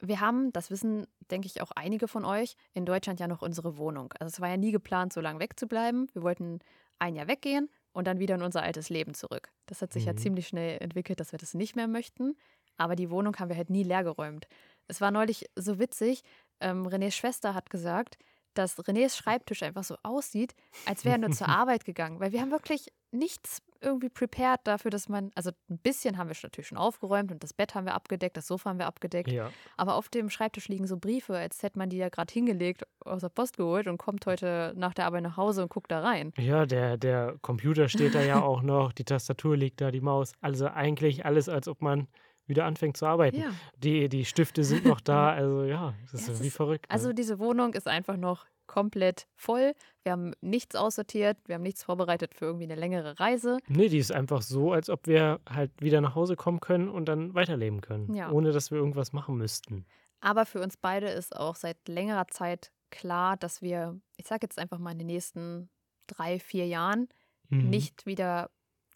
Wir 0.00 0.20
haben, 0.20 0.52
das 0.52 0.70
wissen, 0.70 1.06
denke 1.30 1.46
ich, 1.46 1.62
auch 1.62 1.70
einige 1.76 2.08
von 2.08 2.24
euch, 2.24 2.56
in 2.74 2.84
Deutschland 2.86 3.20
ja 3.20 3.28
noch 3.28 3.40
unsere 3.42 3.76
Wohnung. 3.76 4.12
Also 4.18 4.32
es 4.34 4.40
war 4.40 4.48
ja 4.48 4.56
nie 4.56 4.72
geplant, 4.72 5.12
so 5.12 5.20
lange 5.20 5.38
wegzubleiben. 5.40 6.08
Wir 6.12 6.22
wollten 6.22 6.58
ein 6.98 7.14
Jahr 7.14 7.28
weggehen 7.28 7.68
und 7.92 8.06
dann 8.06 8.18
wieder 8.18 8.34
in 8.34 8.42
unser 8.42 8.62
altes 8.62 8.88
Leben 8.90 9.14
zurück. 9.14 9.50
Das 9.66 9.80
hat 9.82 9.92
sich 9.92 10.06
ja 10.06 10.12
Mhm. 10.12 10.18
ziemlich 10.18 10.48
schnell 10.48 10.78
entwickelt, 10.80 11.20
dass 11.20 11.30
wir 11.32 11.38
das 11.38 11.54
nicht 11.54 11.76
mehr 11.76 11.86
möchten. 11.88 12.36
Aber 12.78 12.96
die 12.96 13.10
Wohnung 13.10 13.36
haben 13.38 13.48
wir 13.48 13.56
halt 13.56 13.70
nie 13.70 13.84
leergeräumt. 13.84 14.48
Es 14.88 15.00
war 15.00 15.10
neulich 15.12 15.46
so 15.56 15.78
witzig. 15.78 16.22
Ähm, 16.60 16.86
Renés 16.86 17.12
Schwester 17.12 17.54
hat 17.54 17.70
gesagt, 17.70 18.18
dass 18.54 18.78
Renés 18.78 19.16
Schreibtisch 19.16 19.62
einfach 19.62 19.84
so 19.84 19.96
aussieht, 20.02 20.54
als 20.84 21.04
wäre 21.04 21.14
er 21.16 21.18
nur 21.18 21.30
zur 21.30 21.48
Arbeit 21.48 21.84
gegangen. 21.84 22.18
Weil 22.18 22.32
wir 22.32 22.40
haben 22.40 22.50
wirklich 22.50 22.88
nichts 23.12 23.62
irgendwie 23.80 24.08
prepared 24.08 24.60
dafür, 24.64 24.90
dass 24.90 25.08
man, 25.08 25.32
also 25.34 25.50
ein 25.68 25.78
bisschen 25.78 26.16
haben 26.16 26.28
wir 26.28 26.36
natürlich 26.42 26.68
schon 26.68 26.78
aufgeräumt 26.78 27.32
und 27.32 27.42
das 27.42 27.52
Bett 27.52 27.74
haben 27.74 27.84
wir 27.84 27.94
abgedeckt, 27.94 28.36
das 28.36 28.46
Sofa 28.46 28.70
haben 28.70 28.78
wir 28.78 28.86
abgedeckt. 28.86 29.30
Ja. 29.30 29.50
Aber 29.76 29.96
auf 29.96 30.08
dem 30.08 30.30
Schreibtisch 30.30 30.68
liegen 30.68 30.86
so 30.86 30.96
Briefe, 30.96 31.36
als 31.36 31.62
hätte 31.62 31.78
man 31.78 31.90
die 31.90 31.96
ja 31.96 32.08
gerade 32.08 32.32
hingelegt, 32.32 32.84
aus 33.04 33.22
der 33.22 33.28
Post 33.28 33.56
geholt 33.56 33.88
und 33.88 33.98
kommt 33.98 34.24
heute 34.26 34.72
nach 34.76 34.94
der 34.94 35.06
Arbeit 35.06 35.24
nach 35.24 35.36
Hause 35.36 35.62
und 35.62 35.68
guckt 35.70 35.90
da 35.90 36.00
rein. 36.00 36.32
Ja, 36.38 36.64
der, 36.64 36.96
der 36.96 37.36
Computer 37.42 37.88
steht 37.88 38.14
da 38.14 38.22
ja 38.22 38.40
auch 38.44 38.62
noch, 38.62 38.92
die 38.92 39.04
Tastatur 39.04 39.56
liegt 39.56 39.80
da, 39.80 39.90
die 39.90 40.00
Maus. 40.00 40.32
Also 40.40 40.68
eigentlich 40.68 41.26
alles, 41.26 41.48
als 41.48 41.66
ob 41.66 41.82
man 41.82 42.06
wieder 42.46 42.64
anfängt 42.64 42.96
zu 42.96 43.06
arbeiten. 43.06 43.40
Ja. 43.40 43.50
Die, 43.76 44.08
die 44.08 44.24
Stifte 44.24 44.62
sind 44.64 44.84
noch 44.84 45.00
da, 45.00 45.30
also 45.32 45.64
ja, 45.64 45.94
das 46.02 46.14
ist 46.22 46.28
Ja, 46.28 46.34
es 46.34 46.42
wie 46.42 46.46
ist- 46.48 46.56
verrückt. 46.56 46.86
ne? 46.88 46.94
Also 46.94 47.12
diese 47.12 47.38
Wohnung 47.40 47.74
ist 47.74 47.88
einfach 47.88 48.16
noch 48.16 48.46
komplett 48.72 49.26
voll. 49.36 49.74
Wir 50.02 50.12
haben 50.12 50.32
nichts 50.40 50.74
aussortiert, 50.76 51.36
wir 51.46 51.56
haben 51.56 51.62
nichts 51.62 51.84
vorbereitet 51.84 52.34
für 52.34 52.46
irgendwie 52.46 52.64
eine 52.64 52.74
längere 52.74 53.20
Reise. 53.20 53.58
Nee, 53.68 53.88
die 53.90 53.98
ist 53.98 54.12
einfach 54.12 54.40
so, 54.40 54.72
als 54.72 54.88
ob 54.88 55.06
wir 55.06 55.40
halt 55.46 55.70
wieder 55.78 56.00
nach 56.00 56.14
Hause 56.14 56.36
kommen 56.36 56.60
können 56.60 56.88
und 56.88 57.04
dann 57.04 57.34
weiterleben 57.34 57.82
können, 57.82 58.14
Ja. 58.14 58.30
ohne 58.30 58.50
dass 58.52 58.70
wir 58.70 58.78
irgendwas 58.78 59.12
machen 59.12 59.36
müssten. 59.36 59.84
Aber 60.20 60.46
für 60.46 60.60
uns 60.62 60.78
beide 60.78 61.08
ist 61.10 61.36
auch 61.36 61.54
seit 61.54 61.76
längerer 61.86 62.28
Zeit 62.28 62.72
klar, 62.90 63.36
dass 63.36 63.60
wir, 63.60 64.00
ich 64.16 64.26
sage 64.26 64.40
jetzt 64.46 64.58
einfach 64.58 64.78
mal 64.78 64.92
in 64.92 64.98
den 64.98 65.06
nächsten 65.08 65.68
drei, 66.06 66.38
vier 66.38 66.66
Jahren, 66.66 67.08
Mhm. 67.50 67.68
nicht 67.68 68.06
wieder 68.06 68.48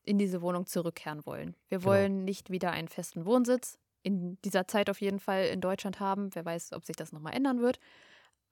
in 0.05 0.17
diese 0.19 0.40
Wohnung 0.40 0.64
zurückkehren 0.67 1.26
wollen. 1.26 1.55
Wir 1.69 1.78
Genau. 1.81 1.90
wollen 1.90 2.25
nicht 2.25 2.49
wieder 2.49 2.70
einen 2.70 2.88
festen 2.88 3.26
Wohnsitz 3.26 3.78
in 4.02 4.38
dieser 4.43 4.67
Zeit 4.69 4.88
auf 4.88 5.02
jeden 5.02 5.19
Fall 5.20 5.46
in 5.46 5.61
Deutschland 5.61 6.00
haben. 6.00 6.31
Wer 6.34 6.46
weiß, 6.46 6.73
ob 6.73 6.87
sich 6.87 6.96
das 6.96 7.12
nochmal 7.12 7.34
ändern 7.34 7.61
wird. 7.61 7.78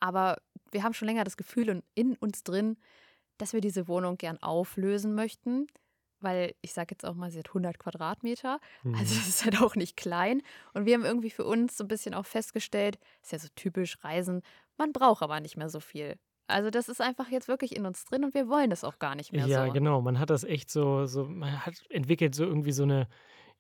Aber 0.05 0.37
wir 0.71 0.83
haben 0.83 0.93
schon 0.95 1.09
länger 1.09 1.25
das 1.25 1.37
Gefühl 1.37 1.69
in- 1.69 1.83
in 1.95 2.17
uns 2.17 2.43
drin, 2.45 2.77
dass 3.39 3.53
wir 3.55 3.61
diese 3.61 3.89
Wohnung 3.89 4.19
gern 4.19 4.39
auflösen 4.43 5.15
möchten. 5.15 5.67
Weil 6.21 6.55
ich 6.63 6.73
sage 6.73 6.89
jetzt 6.95 7.05
auch 7.05 7.15
mal, 7.15 7.31
sie 7.31 7.39
hat 7.39 7.53
100 7.55 7.79
Quadratmeter. 7.79 8.59
Mhm. 8.83 8.95
Also 8.95 9.15
das 9.15 9.29
ist 9.29 9.45
halt 9.45 9.61
auch 9.63 9.77
nicht 9.77 9.97
klein. 9.97 10.43
Und 10.75 10.85
wir 10.87 10.95
haben 10.95 11.05
irgendwie 11.05 11.31
für 11.31 11.45
uns 11.45 11.77
so 11.77 11.85
ein 11.85 11.89
bisschen 11.89 12.15
auch 12.15 12.27
festgestellt, 12.27 12.99
ist 13.23 13.33
ja 13.33 13.39
so 13.39 13.49
typisch 13.55 13.99
Reisen, 14.05 14.43
man 14.77 14.93
braucht 14.93 15.23
aber 15.23 15.41
nicht 15.41 15.57
mehr 15.57 15.69
so 15.69 15.81
viel. 15.81 16.17
Also 16.47 16.71
das 16.71 16.89
ist 16.89 17.01
einfach 17.01 17.29
jetzt 17.31 17.49
wirklich 17.49 17.75
in 17.77 17.87
uns 17.87 18.05
drin 18.05 18.25
und 18.25 18.35
wir 18.35 18.49
wollen 18.49 18.69
das 18.71 18.85
auch 18.85 18.99
gar 18.99 19.15
nicht 19.15 19.33
mehr 19.33 19.47
Ja, 19.47 19.67
so. 19.67 19.73
genau. 19.73 20.01
Man 20.03 20.19
hat 20.19 20.29
das 20.31 20.45
echt 20.45 20.71
so, 20.71 21.07
so, 21.07 21.25
man 21.25 21.65
hat 21.65 21.75
entwickelt 21.91 22.35
so 22.35 22.45
irgendwie 22.45 22.73
so 22.73 22.83
eine, 22.83 23.07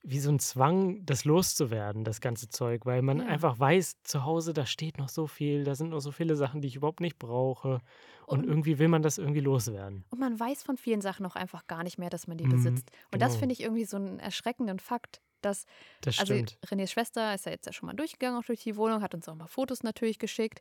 wie 0.05 0.21
so 0.21 0.31
ein 0.31 0.39
Zwang, 0.39 1.05
das 1.06 1.25
loszuwerden, 1.25 2.05
das 2.05 2.21
ganze 2.21 2.49
Zeug, 2.49 2.85
weil 2.87 3.03
man 3.03 3.21
Ja. 3.21 3.27
einfach 3.27 3.59
weiß, 3.59 4.03
zu 4.05 4.25
Hause, 4.25 4.53
da 4.53 4.67
steht 4.67 4.99
noch 4.99 5.09
so 5.09 5.27
viel, 5.27 5.65
da 5.65 5.75
sind 5.75 5.91
noch 5.91 6.01
so 6.01 6.12
viele 6.12 6.37
Sachen, 6.37 6.61
die 6.61 6.69
ich 6.69 6.77
überhaupt 6.77 7.01
nicht 7.01 7.19
brauche. 7.19 7.81
Und, 8.27 8.45
Und- 8.45 8.47
irgendwie 8.47 8.79
will 8.79 8.89
man 8.89 9.03
das 9.03 9.19
irgendwie 9.19 9.41
loswerden. 9.41 10.05
Und 10.11 10.21
man 10.21 10.39
weiß 10.39 10.62
von 10.62 10.77
vielen 10.77 11.01
Sachen 11.01 11.27
auch 11.27 11.35
einfach 11.37 11.67
gar 11.67 11.83
nicht 11.83 11.99
mehr, 11.99 12.11
dass 12.11 12.27
man 12.27 12.39
die 12.39 12.47
Mhm, 12.47 12.49
besitzt. 12.49 12.91
Und 13.11 13.21
das 13.23 13.35
genau. 13.35 13.37
finde 13.37 13.53
ich 13.55 13.61
irgendwie 13.62 13.85
so 13.85 13.97
einen 13.97 14.19
erschreckenden 14.21 14.79
Fakt, 14.79 15.23
dass, 15.41 15.65
Das 16.01 16.15
also. 16.17 16.47
Renés 16.67 16.89
Schwester 16.93 17.35
ist 17.35 17.47
ja 17.47 17.53
jetzt 17.53 17.67
ja 17.67 17.73
schon 17.73 17.87
mal 17.89 17.95
durchgegangen, 17.95 18.39
auch 18.41 18.45
durch 18.47 18.62
die 18.62 18.77
Wohnung, 18.77 19.03
hat 19.03 19.15
uns 19.15 19.29
auch 19.29 19.35
mal 19.35 19.49
Fotos 19.49 19.83
natürlich 19.83 20.19
geschickt. 20.19 20.61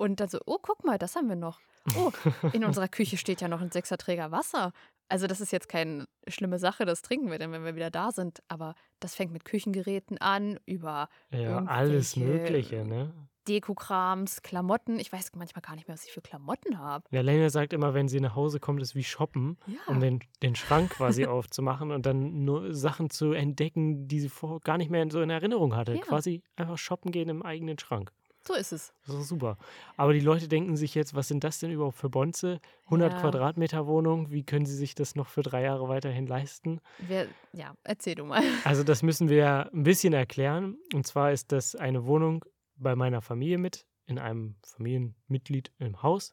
Und 0.00 0.18
dann 0.18 0.30
so, 0.30 0.38
oh, 0.46 0.56
guck 0.62 0.82
mal, 0.82 0.96
das 0.96 1.14
haben 1.14 1.28
wir 1.28 1.36
noch. 1.36 1.60
Oh, 1.94 2.10
in 2.54 2.64
unserer 2.64 2.88
Küche 2.88 3.18
steht 3.18 3.42
ja 3.42 3.48
noch 3.48 3.60
ein 3.60 3.70
Sechserträger 3.70 4.30
Wasser. 4.30 4.72
Also 5.10 5.26
das 5.26 5.42
ist 5.42 5.52
jetzt 5.52 5.68
keine 5.68 6.06
schlimme 6.26 6.58
Sache, 6.58 6.86
das 6.86 7.02
trinken 7.02 7.30
wir 7.30 7.38
dann, 7.38 7.52
wenn 7.52 7.66
wir 7.66 7.74
wieder 7.76 7.90
da 7.90 8.10
sind. 8.10 8.42
Aber 8.48 8.74
das 8.98 9.14
fängt 9.14 9.30
mit 9.30 9.44
Küchengeräten 9.44 10.16
an, 10.16 10.58
über 10.64 11.10
ja, 11.30 11.58
alles 11.66 12.16
Mögliche, 12.16 12.86
ne? 12.86 13.12
Dekokrams, 13.46 14.40
Klamotten. 14.40 14.98
Ich 14.98 15.12
weiß 15.12 15.32
manchmal 15.34 15.60
gar 15.60 15.74
nicht 15.74 15.86
mehr, 15.86 15.94
was 15.94 16.06
ich 16.06 16.12
für 16.12 16.22
Klamotten 16.22 16.78
habe. 16.78 17.04
Ja, 17.10 17.20
Lena 17.20 17.50
sagt 17.50 17.74
immer, 17.74 17.92
wenn 17.92 18.08
sie 18.08 18.20
nach 18.20 18.34
Hause 18.34 18.58
kommt, 18.58 18.80
ist 18.80 18.94
wie 18.94 19.04
shoppen, 19.04 19.58
Ja. 19.66 19.80
um 19.86 20.00
den, 20.00 20.20
den 20.42 20.54
Schrank 20.54 20.92
quasi 20.92 21.26
aufzumachen 21.26 21.90
und 21.90 22.06
dann 22.06 22.46
nur 22.46 22.72
Sachen 22.74 23.10
zu 23.10 23.32
entdecken, 23.32 24.08
die 24.08 24.20
sie 24.20 24.30
vorher 24.30 24.60
gar 24.60 24.78
nicht 24.78 24.90
mehr 24.90 25.06
so 25.10 25.20
in 25.20 25.28
Erinnerung 25.28 25.76
hatte. 25.76 25.94
Ja. 25.94 26.00
Quasi 26.00 26.42
einfach 26.56 26.78
shoppen 26.78 27.12
gehen 27.12 27.28
im 27.28 27.42
eigenen 27.42 27.78
Schrank. 27.78 28.12
So 28.46 28.54
ist 28.54 28.72
es. 28.72 28.92
Das 29.06 29.16
ist 29.16 29.28
super. 29.28 29.58
Aber 29.96 30.12
die 30.12 30.20
Leute 30.20 30.48
denken 30.48 30.76
sich 30.76 30.94
jetzt, 30.94 31.14
was 31.14 31.28
sind 31.28 31.44
das 31.44 31.58
denn 31.58 31.70
überhaupt 31.70 31.96
für 31.96 32.08
Bonze? 32.08 32.60
100 32.86 33.12
Ja. 33.12 33.20
Quadratmeter 33.20 33.86
Wohnung, 33.86 34.30
wie 34.30 34.44
können 34.44 34.66
sie 34.66 34.74
sich 34.76 34.94
das 34.94 35.14
noch 35.14 35.28
für 35.28 35.42
drei 35.42 35.62
Jahre 35.62 35.88
weiterhin 35.88 36.26
leisten? 36.26 36.80
Wir, 36.98 37.28
ja, 37.52 37.74
erzähl 37.84 38.14
du 38.14 38.24
mal. 38.24 38.42
Also 38.64 38.82
das 38.82 39.02
müssen 39.02 39.28
wir 39.28 39.70
ein 39.72 39.82
bisschen 39.82 40.12
erklären. 40.12 40.78
Und 40.94 41.06
zwar 41.06 41.32
ist 41.32 41.52
das 41.52 41.74
eine 41.76 42.06
Wohnung 42.06 42.44
bei 42.76 42.96
meiner 42.96 43.20
Familie 43.20 43.58
mit, 43.58 43.86
in 44.06 44.18
einem 44.18 44.56
Familienmitglied 44.64 45.70
im 45.78 46.02
Haus. 46.02 46.32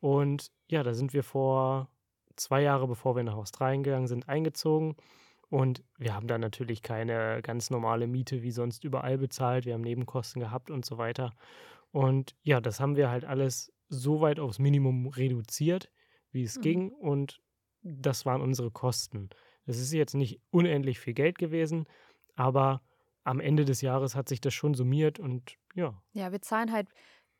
Und 0.00 0.50
ja, 0.68 0.82
da 0.82 0.92
sind 0.94 1.12
wir 1.14 1.22
vor 1.22 1.88
zwei 2.36 2.60
Jahre, 2.62 2.86
bevor 2.86 3.16
wir 3.16 3.22
nach 3.22 3.36
Australien 3.36 3.82
gegangen 3.82 4.06
sind, 4.06 4.28
eingezogen. 4.28 4.96
Und 5.56 5.82
wir 5.96 6.14
haben 6.14 6.26
da 6.26 6.36
natürlich 6.36 6.82
keine 6.82 7.40
ganz 7.42 7.70
normale 7.70 8.06
Miete 8.06 8.42
wie 8.42 8.50
sonst 8.50 8.84
überall 8.84 9.16
bezahlt. 9.16 9.64
Wir 9.64 9.72
haben 9.72 9.80
Nebenkosten 9.80 10.38
gehabt 10.40 10.70
und 10.70 10.84
so 10.84 10.98
weiter. 10.98 11.32
Und 11.92 12.36
ja, 12.42 12.60
das 12.60 12.78
haben 12.78 12.96
wir 12.96 13.08
halt 13.08 13.24
alles 13.24 13.72
so 13.88 14.20
weit 14.20 14.38
aufs 14.38 14.58
Minimum 14.58 15.06
reduziert, 15.06 15.90
wie 16.30 16.42
es 16.42 16.56
Mhm. 16.58 16.60
ging. 16.62 16.90
Und 16.92 17.40
das 17.82 18.26
waren 18.26 18.42
unsere 18.42 18.70
Kosten. 18.70 19.30
Es 19.64 19.78
ist 19.80 19.92
jetzt 19.94 20.14
nicht 20.14 20.42
unendlich 20.50 20.98
viel 20.98 21.14
Geld 21.14 21.38
gewesen, 21.38 21.86
aber 22.34 22.82
am 23.24 23.40
Ende 23.40 23.64
des 23.64 23.80
Jahres 23.80 24.14
hat 24.14 24.28
sich 24.28 24.42
das 24.42 24.52
schon 24.52 24.74
summiert 24.74 25.18
und 25.18 25.54
ja, 25.74 26.00
Ja, 26.12 26.32
wir 26.32 26.42
zahlen 26.42 26.70
halt 26.70 26.88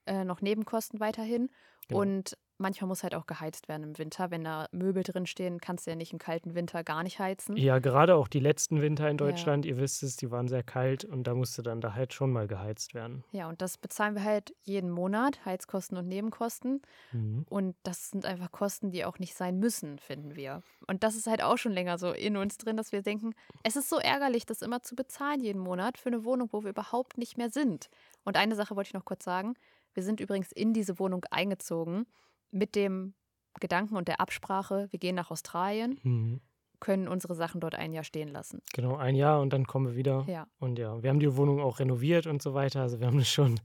äh, 0.07 0.25
noch 0.25 0.41
Nebenkosten 0.41 1.01
weiterhin. 1.01 1.51
Genau. 1.89 2.01
Und 2.01 2.39
manchmal 2.59 2.89
muss 2.89 3.03
halt 3.03 3.15
auch 3.15 3.27
geheizt 3.27 3.69
werden 3.69 3.83
im 3.83 3.99
Winter. 3.99 4.31
Wenn 4.31 4.45
da 4.45 4.67
Möbel 4.73 5.03
drin 5.03 5.27
stehen, 5.27 5.61
kannst 5.61 5.87
du 5.87 5.91
ja 5.91 5.97
nicht 5.97 6.13
im 6.13 6.19
kalten 6.19 6.55
Winter 6.55 6.85
gar 6.85 7.03
nicht 7.03 7.19
heizen. 7.19 7.57
ja, 7.57 7.79
gerade 7.79 8.15
auch 8.17 8.29
die 8.29 8.41
letzten 8.41 8.81
Winter 8.81 9.05
in 9.09 9.19
Ja. 9.19 9.27
Deutschland, 9.27 9.67
ihr 9.67 9.77
wisst 9.79 10.03
es, 10.03 10.17
die 10.17 10.31
waren 10.31 10.49
sehr 10.49 10.63
kalt 10.63 11.05
und 11.05 11.25
da 11.25 11.35
musste 11.35 11.63
dann 11.63 11.81
da 11.81 11.95
halt 11.95 12.13
schon 12.15 12.33
mal 12.33 12.47
geheizt 12.47 12.95
werden. 12.95 13.25
Ja, 13.33 13.49
und 13.49 13.63
das 13.63 13.79
bezahlen 13.79 14.15
wir 14.15 14.25
halt 14.25 14.55
jeden 14.63 14.91
Monat, 14.91 15.45
Heizkosten 15.45 15.97
und 15.99 16.09
Nebenkosten. 16.09 16.83
Mhm. 17.13 17.45
Und 17.49 17.77
das 17.83 18.11
sind 18.11 18.25
einfach 18.27 18.51
Kosten, 18.53 18.91
die 18.91 19.05
auch 19.05 19.19
nicht 19.19 19.35
sein 19.35 19.59
müssen, 19.59 19.99
finden 19.99 20.37
wir. 20.37 20.63
Und 20.87 21.03
das 21.03 21.17
ist 21.17 21.27
halt 21.27 21.43
auch 21.43 21.59
schon 21.59 21.73
länger 21.73 21.99
so 21.99 22.13
in 22.13 22.37
uns 22.37 22.59
drin, 22.59 22.77
dass 22.77 22.93
wir 22.93 23.03
denken, 23.03 23.35
es 23.63 23.77
ist 23.77 23.89
so 23.89 23.97
ärgerlich, 23.99 24.47
das 24.47 24.63
immer 24.63 24.83
zu 24.83 24.95
bezahlen 24.97 25.41
jeden 25.41 25.61
Monat 25.61 25.99
für 25.99 26.09
eine 26.09 26.25
Wohnung, 26.25 26.49
wo 26.53 26.63
wir 26.63 26.71
überhaupt 26.71 27.19
nicht 27.19 27.37
mehr 27.37 27.51
sind. 27.51 27.89
Und 28.25 28.37
eine 28.37 28.55
Sache 28.55 28.77
wollte 28.77 28.89
ich 28.89 28.95
noch 28.95 29.05
kurz 29.05 29.25
sagen. 29.25 29.55
Wir 29.95 30.03
sind 30.03 30.21
übrigens 30.21 30.53
in 30.53 30.73
diese 30.73 30.99
Wohnung 30.99 31.25
eingezogen 31.31 32.07
mit 32.51 32.75
dem 32.75 33.15
Gedanken 33.61 33.97
und 33.97 34.09
der 34.09 34.21
Absprache, 34.21 34.89
wir 34.91 34.99
gehen 34.99 35.15
nach 35.15 35.31
Australien, 35.31 35.99
Mhm. 36.03 36.41
können 36.79 37.09
unsere 37.09 37.35
Sachen 37.35 37.61
dort 37.61 37.75
ein 37.75 37.93
Jahr 37.95 38.05
stehen 38.05 38.29
lassen. 38.29 38.61
Genau, 38.75 38.97
ein 38.97 39.15
Jahr 39.17 39.41
und 39.41 39.53
dann 39.53 39.67
kommen 39.67 39.87
wir 39.89 39.97
wieder. 39.97 40.25
Ja. 40.29 40.47
Und 40.59 40.79
ja, 40.79 41.03
wir 41.03 41.09
haben 41.09 41.21
die 41.21 41.37
Wohnung 41.37 41.61
auch 41.61 41.79
renoviert 41.79 42.27
und 42.27 42.43
so 42.43 42.53
weiter. 42.53 42.83
Also 42.83 43.01
wir 43.01 43.07
haben 43.07 43.17
das 43.19 43.31
schon 43.31 43.59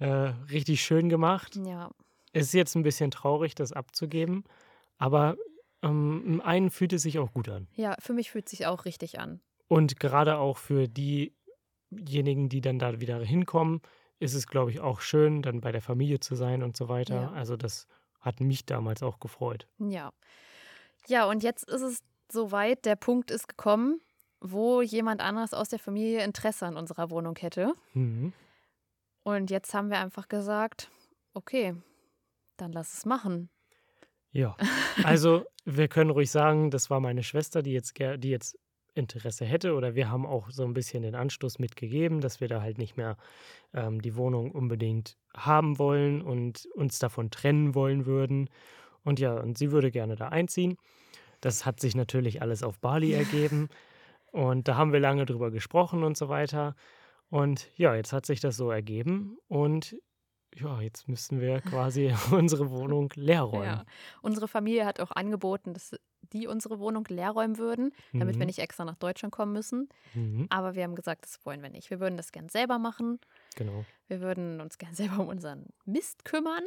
äh, 0.00 0.06
richtig 0.50 0.82
schön 0.82 1.08
gemacht. 1.08 1.54
Ja, 1.64 1.90
Es 2.32 2.46
ist 2.46 2.54
jetzt 2.54 2.74
ein 2.74 2.82
bisschen 2.82 3.12
traurig, 3.12 3.54
das 3.54 3.70
abzugeben, 3.72 4.42
aber 4.98 5.36
ähm, 5.82 6.22
im 6.26 6.40
einen 6.40 6.70
fühlt 6.70 6.92
es 6.92 7.02
sich 7.02 7.20
auch 7.20 7.32
gut 7.32 7.48
an. 7.48 7.68
ja, 7.74 7.94
für 8.00 8.12
mich 8.14 8.32
fühlt 8.32 8.46
es 8.46 8.50
sich 8.50 8.66
auch 8.66 8.84
richtig 8.84 9.20
an. 9.20 9.40
Und 9.68 10.00
gerade 10.00 10.38
auch 10.38 10.58
für 10.58 10.88
diejenigen, 10.88 12.48
die 12.48 12.60
dann 12.60 12.78
da 12.78 13.00
wieder 13.00 13.20
hinkommen, 13.24 13.80
ist 14.24 14.34
es, 14.34 14.46
glaube 14.46 14.70
ich, 14.70 14.80
auch 14.80 15.00
schön, 15.00 15.42
dann 15.42 15.60
bei 15.60 15.70
der 15.70 15.82
Familie 15.82 16.18
zu 16.18 16.34
sein 16.34 16.62
und 16.62 16.76
so 16.76 16.88
weiter. 16.88 17.22
Ja. 17.22 17.32
Also 17.32 17.56
das 17.56 17.86
hat 18.20 18.40
mich 18.40 18.64
damals 18.64 19.02
auch 19.02 19.20
gefreut. 19.20 19.68
Ja. 19.78 20.12
Ja, 21.06 21.26
und 21.26 21.42
jetzt 21.42 21.68
ist 21.68 21.82
es 21.82 22.02
so 22.32 22.50
weit, 22.50 22.86
der 22.86 22.96
Punkt 22.96 23.30
ist 23.30 23.48
gekommen, 23.48 24.00
wo 24.40 24.80
jemand 24.80 25.20
anderes 25.20 25.52
aus 25.52 25.68
der 25.68 25.78
Familie 25.78 26.24
Interesse 26.24 26.66
an 26.66 26.76
unserer 26.76 27.10
Wohnung 27.10 27.36
hätte. 27.38 27.74
Mhm. 27.92 28.32
Und 29.22 29.50
jetzt 29.50 29.74
haben 29.74 29.90
wir 29.90 29.98
einfach 29.98 30.28
gesagt, 30.28 30.90
okay, 31.34 31.74
dann 32.56 32.72
lass 32.72 32.94
es 32.94 33.04
machen. 33.04 33.50
Ja, 34.32 34.56
also 35.04 35.44
wir 35.64 35.88
können 35.88 36.10
ruhig 36.10 36.30
sagen, 36.30 36.70
das 36.70 36.88
war 36.88 37.00
meine 37.00 37.22
Schwester, 37.22 37.62
die 37.62 37.72
jetzt, 37.72 37.98
die 37.98 38.30
jetzt 38.30 38.58
Interesse 38.94 39.44
hätte 39.44 39.74
oder 39.74 39.94
wir 39.94 40.10
haben 40.10 40.26
auch 40.26 40.50
so 40.50 40.64
ein 40.64 40.74
bisschen 40.74 41.02
den 41.02 41.14
Anstoß 41.14 41.58
mitgegeben, 41.58 42.20
dass 42.20 42.40
wir 42.40 42.48
da 42.48 42.62
halt 42.62 42.78
nicht 42.78 42.96
mehr 42.96 43.16
ähm, 43.72 44.00
die 44.00 44.16
Wohnung 44.16 44.50
unbedingt 44.50 45.16
haben 45.36 45.78
wollen 45.78 46.22
und 46.22 46.66
uns 46.74 46.98
davon 46.98 47.30
trennen 47.30 47.74
wollen 47.74 48.06
würden. 48.06 48.48
Und 49.02 49.20
ja, 49.20 49.34
und 49.34 49.58
sie 49.58 49.70
würde 49.70 49.90
gerne 49.90 50.16
da 50.16 50.28
einziehen. 50.28 50.76
Das 51.40 51.66
hat 51.66 51.80
sich 51.80 51.94
natürlich 51.94 52.40
alles 52.40 52.62
auf 52.62 52.78
Bali 52.78 53.12
ergeben 53.12 53.68
und 54.32 54.66
da 54.66 54.76
haben 54.76 54.92
wir 54.92 55.00
lange 55.00 55.26
drüber 55.26 55.50
gesprochen 55.50 56.02
und 56.02 56.16
so 56.16 56.28
weiter. 56.28 56.74
Und 57.30 57.68
ja, 57.76 57.94
jetzt 57.94 58.12
hat 58.12 58.26
sich 58.26 58.40
das 58.40 58.56
so 58.56 58.70
ergeben 58.70 59.36
und 59.48 59.96
ja, 60.56 60.80
jetzt 60.80 61.08
müssen 61.08 61.40
wir 61.40 61.60
quasi 61.60 62.12
unsere 62.32 62.70
Wohnung 62.70 63.10
leer 63.16 63.42
räumen. 63.42 63.64
Ja. 63.64 63.84
Unsere 64.22 64.48
Familie 64.48 64.86
hat 64.86 65.00
auch 65.00 65.10
angeboten, 65.10 65.74
dass 65.74 65.94
die 66.32 66.46
unsere 66.46 66.78
Wohnung 66.80 67.04
leer 67.08 67.30
räumen 67.30 67.58
würden, 67.58 67.92
damit 68.12 68.36
wir 68.36 68.40
Mhm. 68.40 68.46
nicht 68.46 68.58
extra 68.58 68.84
nach 68.84 68.96
Deutschland 68.96 69.32
kommen 69.32 69.52
müssen. 69.52 69.88
Mhm, 70.14 70.46
Aber 70.48 70.74
wir 70.74 70.82
haben 70.82 70.94
gesagt, 70.96 71.24
das 71.26 71.44
wollen 71.44 71.62
wir 71.62 71.68
nicht. 71.68 71.90
Wir 71.90 72.00
würden 72.00 72.16
das 72.16 72.32
gern 72.32 72.48
selber 72.48 72.78
machen. 72.78 73.20
genau. 73.56 73.84
Wir 74.08 74.20
würden 74.20 74.60
uns 74.60 74.78
gern 74.78 74.94
selber 74.94 75.20
um 75.20 75.28
unseren 75.28 75.66
Mist 75.84 76.24
kümmern. 76.24 76.62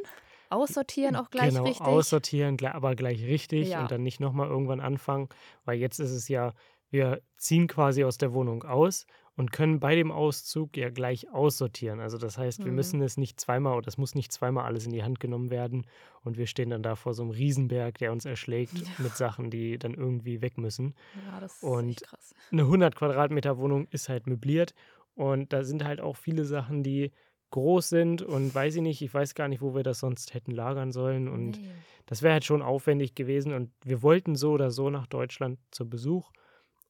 Aussortieren 0.48 1.16
auch 1.16 1.30
gleich 1.30 1.50
genau, 1.50 1.64
richtig. 1.64 1.86
aussortieren, 1.86 2.56
aber 2.64 2.94
gleich 2.94 3.22
richtig 3.24 3.68
Ja. 3.68 3.82
und 3.82 3.90
dann 3.90 4.02
nicht 4.02 4.20
nochmal 4.20 4.48
irgendwann 4.48 4.80
anfangen, 4.80 5.28
weil 5.64 5.78
jetzt 5.78 5.98
ist 5.98 6.10
es 6.12 6.28
ja, 6.28 6.54
wir 6.90 7.20
ziehen 7.36 7.66
quasi 7.66 8.04
aus 8.04 8.16
der 8.16 8.32
Wohnung 8.32 8.62
aus 8.64 9.06
und 9.38 9.52
können 9.52 9.80
bei 9.80 9.94
dem 9.94 10.10
Auszug 10.12 10.76
ja 10.76 10.90
gleich 10.90 11.30
aussortieren. 11.32 12.00
Also 12.00 12.18
das 12.18 12.36
heißt, 12.36 12.58
wir 12.64 12.70
Mhm. 12.72 12.74
müssen 12.76 13.00
es 13.00 13.16
nicht 13.16 13.40
zweimal 13.40 13.78
oder 13.78 13.88
es 13.88 13.96
muss 13.96 14.14
nicht 14.14 14.32
zweimal 14.32 14.66
alles 14.66 14.84
in 14.84 14.92
die 14.92 15.02
Hand 15.02 15.20
genommen 15.20 15.48
werden 15.50 15.86
und 16.22 16.36
wir 16.36 16.46
stehen 16.46 16.68
dann 16.70 16.82
da 16.82 16.94
vor 16.96 17.14
so 17.14 17.22
einem 17.22 17.30
Riesenberg, 17.30 17.96
der 17.98 18.12
uns 18.12 18.26
erschlägt 18.26 18.74
mit 18.98 19.16
Sachen, 19.16 19.48
die 19.50 19.78
dann 19.78 19.94
irgendwie 19.94 20.42
weg 20.42 20.58
müssen. 20.58 20.94
ja, 21.26 21.40
das 21.40 21.54
ist 21.54 21.62
und- 21.62 21.88
echt 21.88 22.02
krass. 22.02 22.34
eine 22.52 22.66
100 22.66 22.94
Quadratmeter 22.96 23.56
Wohnung 23.56 23.86
ist 23.90 24.08
halt 24.10 24.26
möbliert 24.26 24.74
und 25.14 25.52
da 25.52 25.64
sind 25.64 25.84
halt 25.84 26.00
auch 26.02 26.16
viele 26.16 26.44
Sachen, 26.44 26.82
die 26.82 27.12
groß 27.50 27.88
sind 27.88 28.20
und 28.20 28.54
weiß 28.54 28.76
ich 28.76 28.82
nicht, 28.82 29.00
ich 29.00 29.14
weiß 29.14 29.34
gar 29.34 29.48
nicht, 29.48 29.62
wo 29.62 29.74
wir 29.74 29.82
das 29.82 30.00
sonst 30.00 30.34
hätten 30.34 30.50
lagern 30.52 30.92
sollen 30.92 31.28
und 31.28 31.52
Nee. 31.62 31.70
das 32.06 32.22
wäre 32.22 32.34
halt 32.34 32.44
schon 32.44 32.60
aufwendig 32.60 33.14
gewesen 33.14 33.54
und 33.54 33.70
wir 33.84 34.02
wollten 34.02 34.34
so 34.36 34.50
oder 34.52 34.70
so 34.70 34.90
nach 34.90 35.06
Deutschland 35.06 35.58
zu 35.70 35.88
Besuch 35.88 36.30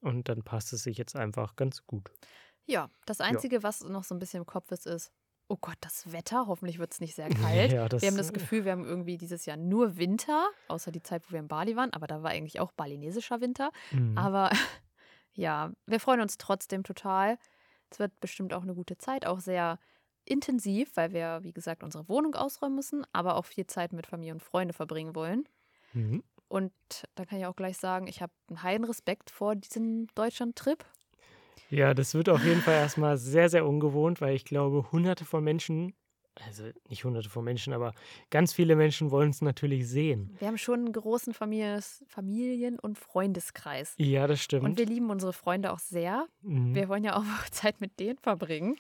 und 0.01 0.29
dann 0.29 0.43
passt 0.43 0.73
es 0.73 0.83
sich 0.83 0.97
jetzt 0.97 1.17
einfach 1.17 1.57
ganz 1.57 1.87
gut. 1.87 2.11
Ja, 2.67 2.91
das 3.07 3.21
Einzige, 3.21 3.63
was 3.63 3.83
noch 3.83 4.05
so 4.05 4.15
ein 4.15 4.19
bisschen 4.19 4.41
im 4.41 4.47
Kopf 4.47 4.71
ist, 4.73 4.87
ist, 4.87 5.11
oh 5.49 5.57
Gott, 5.59 5.79
das 5.81 6.13
Wetter, 6.13 6.47
hoffentlich 6.47 6.79
wird 6.79 6.93
es 6.93 7.01
nicht 7.01 7.15
sehr 7.15 7.29
kalt. 7.31 7.73
Ja, 7.73 7.89
das, 7.89 8.03
wir 8.03 8.09
haben 8.09 8.17
das 8.17 8.31
äh, 8.31 8.35
Gefühl, 8.35 8.65
wir 8.65 8.73
haben 8.73 8.85
irgendwie 8.85 9.17
dieses 9.17 9.47
Jahr 9.47 9.57
nur 9.57 9.97
Winter, 9.97 10.49
außer 10.69 10.93
die 10.93 11.03
Zeit, 11.03 11.23
wo 11.27 11.33
wir 11.33 11.41
in 11.41 11.49
Bali 11.49 11.77
waren, 11.77 11.93
aber 11.93 12.07
da 12.07 12.23
war 12.23 12.31
eigentlich 12.31 12.61
auch 12.61 12.73
balinesischer 12.73 13.41
Winter. 13.41 13.73
Mhm. 13.91 14.17
Aber 14.17 14.51
ja, 15.33 15.73
wir 15.87 16.01
freuen 16.01 16.21
uns 16.21 16.39
trotzdem 16.39 16.85
total. 16.85 17.39
Es 17.91 17.99
wird 17.99 18.21
bestimmt 18.21 18.53
auch 18.53 18.63
eine 18.63 18.75
gute 18.75 18.99
Zeit, 18.99 19.27
auch 19.27 19.41
sehr 19.41 19.79
intensiv, 20.27 20.95
weil 20.95 21.13
wir, 21.13 21.41
wie 21.43 21.53
gesagt, 21.55 21.83
unsere 21.83 22.07
Wohnung 22.09 22.35
ausräumen 22.35 22.77
müssen, 22.77 23.07
aber 23.13 23.37
auch 23.37 23.47
viel 23.47 23.67
Zeit 23.67 23.95
mit 23.95 24.07
Familie 24.07 24.35
und 24.35 24.43
Freunde 24.43 24.75
verbringen 24.75 25.15
wollen. 25.15 25.49
Mhm. 25.95 26.23
Und 26.49 26.73
da 27.15 27.25
kann 27.25 27.39
ich 27.39 27.47
auch 27.47 27.57
gleich 27.57 27.77
sagen, 27.77 28.07
ich 28.07 28.23
habe 28.23 28.33
einen 28.49 28.63
heilen 28.63 28.85
Respekt 28.85 29.31
vor 29.31 29.55
diesem 29.55 30.07
Deutschland-Trip. 30.15 30.85
Ja, 31.71 31.93
das 31.93 32.15
wird 32.15 32.29
auf 32.31 32.43
jeden 32.45 32.63
Fall 32.63 32.75
erstmal 32.75 33.19
sehr, 33.19 33.51
sehr 33.51 33.67
ungewohnt, 33.67 34.21
weil 34.23 34.35
ich 34.35 34.45
glaube, 34.47 34.91
hunderte 34.91 35.27
von 35.27 35.45
Menschen, 35.45 35.93
also 36.47 36.63
nicht 36.89 37.05
hunderte 37.05 37.29
von 37.29 37.45
Menschen, 37.45 37.75
aber 37.75 37.93
ganz 38.31 38.55
viele 38.55 38.75
Menschen 38.77 39.11
wollen 39.11 39.29
es 39.31 39.43
natürlich 39.43 39.87
sehen. 39.87 40.35
Wir 40.39 40.49
haben 40.49 40.57
schon 40.57 40.79
einen 40.79 40.93
großen 40.93 41.35
Families 41.35 42.03
Familien- 42.09 42.79
und 42.79 42.97
Freundeskreis. 42.99 43.93
Ja, 43.99 44.27
das 44.27 44.41
stimmt. 44.41 44.65
Und 44.65 44.79
wir 44.79 44.87
lieben 44.87 45.11
unsere 45.11 45.35
Freunde 45.35 45.71
auch 45.73 45.81
sehr. 45.81 46.27
Mhm. 46.41 46.75
Wir 46.75 46.89
wollen 46.89 47.05
ja 47.05 47.17
auch 47.19 47.25
Zeit 47.51 47.83
mit 47.83 48.01
denen 48.01 48.17
verbringen. 48.19 48.77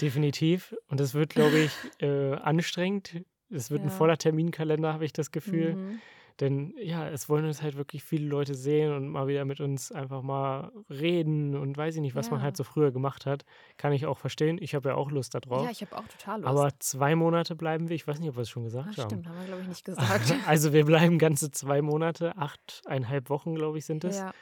Definitiv. 0.00 0.74
Und 0.88 0.98
das 0.98 1.14
wird, 1.14 1.30
glaube 1.30 1.58
ich, 1.58 1.72
äh, 2.02 2.32
anstrengend. 2.34 3.24
Es 3.50 3.70
wird 3.70 3.82
ein 3.82 3.88
Ja. 3.88 3.94
voller 3.94 4.16
Terminkalender, 4.18 4.92
habe 4.94 5.04
ich 5.04 5.12
das 5.12 5.30
Gefühl. 5.30 5.74
Mhm. 5.76 6.00
Denn 6.40 6.74
ja, 6.78 7.08
es 7.08 7.28
wollen 7.28 7.44
uns 7.44 7.62
halt 7.62 7.76
wirklich 7.76 8.02
viele 8.04 8.26
Leute 8.26 8.54
sehen 8.54 8.92
und 8.92 9.08
mal 9.08 9.26
wieder 9.26 9.44
mit 9.44 9.60
uns 9.60 9.92
einfach 9.92 10.22
mal 10.22 10.72
reden 10.90 11.54
und 11.56 11.76
weiß 11.76 11.94
ich 11.96 12.00
nicht, 12.00 12.14
was 12.14 12.30
man 12.30 12.40
Ja. 12.40 12.44
halt 12.44 12.56
so 12.56 12.64
früher 12.64 12.90
gemacht 12.90 13.26
hat. 13.26 13.44
Kann 13.76 13.92
ich 13.92 14.06
auch 14.06 14.18
verstehen. 14.18 14.58
Ich 14.60 14.74
habe 14.74 14.90
ja 14.90 14.94
auch 14.94 15.10
Lust 15.10 15.34
darauf. 15.34 15.64
Ja, 15.64 15.70
ich 15.70 15.80
habe 15.82 15.96
auch 15.96 16.06
total 16.08 16.40
Lust. 16.40 16.48
Aber 16.48 16.70
zwei 16.78 17.14
Monate 17.16 17.54
bleiben 17.54 17.88
wir. 17.88 17.96
Ich 17.96 18.06
weiß 18.06 18.18
nicht, 18.20 18.30
ob 18.30 18.36
wir 18.36 18.42
es 18.42 18.50
schon 18.50 18.64
gesagt 18.64 18.96
haben. 18.98 19.08
stimmt, 19.10 19.26
haben 19.28 19.38
wir, 19.38 19.46
glaube 19.46 19.62
ich, 19.62 19.68
nicht 19.68 19.84
gesagt. 19.84 20.34
Also 20.46 20.72
wir 20.72 20.84
bleiben 20.84 21.18
ganze 21.18 21.50
zwei 21.50 21.82
Monate, 21.82 22.36
achteinhalb 22.36 23.28
Wochen, 23.30 23.54
glaube 23.54 23.78
ich, 23.78 23.84
sind 23.84 24.04
es. 24.04 24.18
ja, 24.18 24.32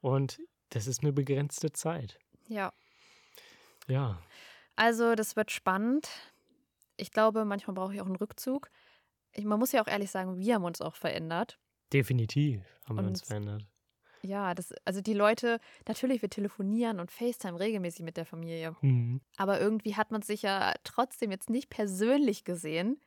Und 0.00 0.40
das 0.70 0.86
ist 0.86 1.02
eine 1.02 1.12
begrenzte 1.12 1.72
Zeit. 1.72 2.18
ja. 2.48 2.72
Ja. 3.86 4.18
Also, 4.76 5.14
das 5.14 5.34
wird 5.34 5.50
spannend. 5.50 6.08
Ich 6.98 7.10
glaube, 7.10 7.44
manchmal 7.44 7.74
brauche 7.74 7.94
ich 7.94 8.00
auch 8.00 8.06
einen 8.06 8.16
Rückzug. 8.16 8.70
Ich, 9.32 9.44
man 9.44 9.58
muss 9.58 9.72
ja 9.72 9.82
auch 9.82 9.86
ehrlich 9.88 10.10
sagen, 10.10 10.38
wir 10.38 10.54
haben 10.54 10.64
uns 10.64 10.80
auch 10.80 10.96
verändert. 10.96 11.58
Definitiv 11.92 12.60
haben 12.86 12.96
wir 12.96 13.04
uns 13.04 13.22
Und- 13.22 13.26
verändert. 13.28 13.66
Ja, 14.22 14.52
das, 14.52 14.74
also 14.84 15.00
die 15.00 15.14
Leute, 15.14 15.60
natürlich, 15.86 16.22
wir 16.22 16.28
telefonieren 16.28 16.98
und 16.98 17.12
FaceTime 17.12 17.60
regelmäßig 17.60 18.04
mit 18.04 18.16
der 18.16 18.26
Familie. 18.26 18.74
Mhm. 18.80 19.20
Aber 19.36 19.60
irgendwie 19.60 19.94
hat 19.94 20.10
man 20.10 20.22
sich 20.22 20.42
ja 20.42 20.74
trotzdem 20.82 21.30
jetzt 21.30 21.48
nicht 21.50 21.70
persönlich 21.70 22.42
gesehen. 22.44 23.00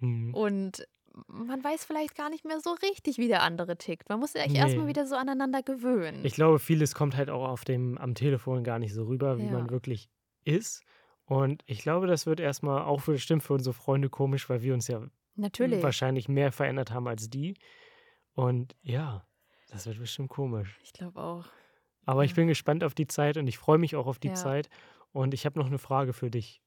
Mhm. 0.00 0.32
Und 0.32 0.88
man 1.28 1.62
weiß 1.62 1.84
vielleicht 1.84 2.14
gar 2.16 2.30
nicht 2.30 2.46
mehr 2.46 2.58
so 2.60 2.70
richtig, 2.82 3.18
wie 3.18 3.28
der 3.28 3.42
andere 3.42 3.76
tickt. 3.76 4.08
Man 4.08 4.18
muss 4.18 4.32
sich 4.32 4.46
Nee. 4.48 4.56
erstmal 4.58 4.86
wieder 4.86 5.06
so 5.06 5.14
aneinander 5.14 5.62
gewöhnen. 5.62 6.24
Ich 6.24 6.34
glaube, 6.34 6.58
vieles 6.58 6.94
kommt 6.94 7.16
halt 7.16 7.28
auch 7.28 7.46
auf 7.46 7.64
dem, 7.66 7.98
am 7.98 8.14
Telefon 8.14 8.64
gar 8.64 8.78
nicht 8.78 8.94
so 8.94 9.04
rüber, 9.04 9.36
wie 9.38 9.44
Ja. 9.44 9.52
man 9.52 9.68
wirklich 9.68 10.08
ist. 10.44 10.82
Und 11.26 11.62
ich 11.66 11.80
glaube, 11.80 12.06
das 12.06 12.24
wird 12.24 12.40
erstmal 12.40 12.82
auch 12.82 13.02
bestimmt 13.02 13.42
für 13.42 13.52
unsere 13.52 13.74
Freunde 13.74 14.08
komisch, 14.08 14.48
weil 14.48 14.62
wir 14.62 14.72
uns 14.72 14.88
ja 14.88 15.02
Natürlich. 15.36 15.82
wahrscheinlich 15.82 16.28
mehr 16.28 16.52
verändert 16.52 16.90
haben 16.90 17.06
als 17.08 17.28
die. 17.30 17.54
Und 18.32 18.74
ja, 18.82 19.26
das 19.68 19.86
wird 19.86 19.98
bestimmt 19.98 20.28
komisch. 20.30 20.78
Ich 20.82 20.92
glaube 20.92 21.20
auch. 21.20 21.46
Aber 22.04 22.24
ich 22.24 22.30
Ja. 22.32 22.36
bin 22.36 22.48
gespannt 22.48 22.84
auf 22.84 22.94
die 22.94 23.06
Zeit 23.06 23.36
und 23.36 23.46
ich 23.46 23.58
freue 23.58 23.78
mich 23.78 23.96
auch 23.96 24.06
auf 24.06 24.18
die 24.18 24.28
Ja. 24.28 24.34
Zeit. 24.34 24.68
Und 25.12 25.34
ich 25.34 25.44
habe 25.46 25.58
noch 25.58 25.66
eine 25.66 25.78
Frage 25.78 26.12
für 26.12 26.30
dich. 26.30 26.62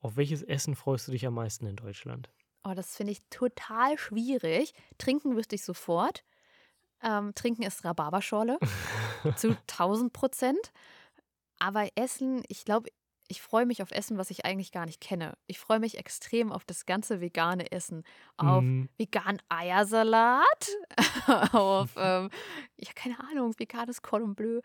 Auf 0.00 0.16
welches 0.16 0.42
Essen 0.42 0.76
freust 0.76 1.08
du 1.08 1.12
dich 1.12 1.26
am 1.26 1.34
meisten 1.34 1.66
in 1.66 1.76
Deutschland? 1.76 2.30
Oh, 2.64 2.72
das 2.74 2.96
finde 2.96 3.12
ich 3.12 3.20
total 3.30 3.98
schwierig. 3.98 4.72
Trinken 4.98 5.36
wüsste 5.36 5.56
ich 5.56 5.64
sofort. 5.64 6.24
Ähm, 7.02 7.32
trinken 7.34 7.62
ist 7.62 7.84
Rhabarberschorle 7.84 8.58
zu 9.36 9.56
1000 9.66 10.12
Prozent. 10.12 10.72
Aber 11.58 11.88
Essen, 11.96 12.42
ich 12.48 12.64
glaube, 12.64 12.88
ich 13.28 13.42
freue 13.42 13.66
mich 13.66 13.82
auf 13.82 13.90
Essen, 13.90 14.16
was 14.18 14.30
ich 14.30 14.44
eigentlich 14.46 14.72
gar 14.72 14.86
nicht 14.86 15.00
kenne. 15.00 15.36
Ich 15.46 15.58
freue 15.58 15.78
mich 15.80 15.98
extrem 15.98 16.50
auf 16.50 16.64
das 16.64 16.86
ganze 16.86 17.20
vegane 17.20 17.70
Essen. 17.70 18.02
Auf 18.38 18.64
Mhm. 18.64 18.88
veganen 18.96 19.40
Eiersalat, 19.48 20.68
auf, 21.52 21.90
ähm, 21.96 22.30
ja, 22.78 22.90
keine 22.94 23.20
Ahnung, 23.20 23.54
veganes 23.58 24.02
Cordon 24.02 24.34
Bleu, 24.34 24.60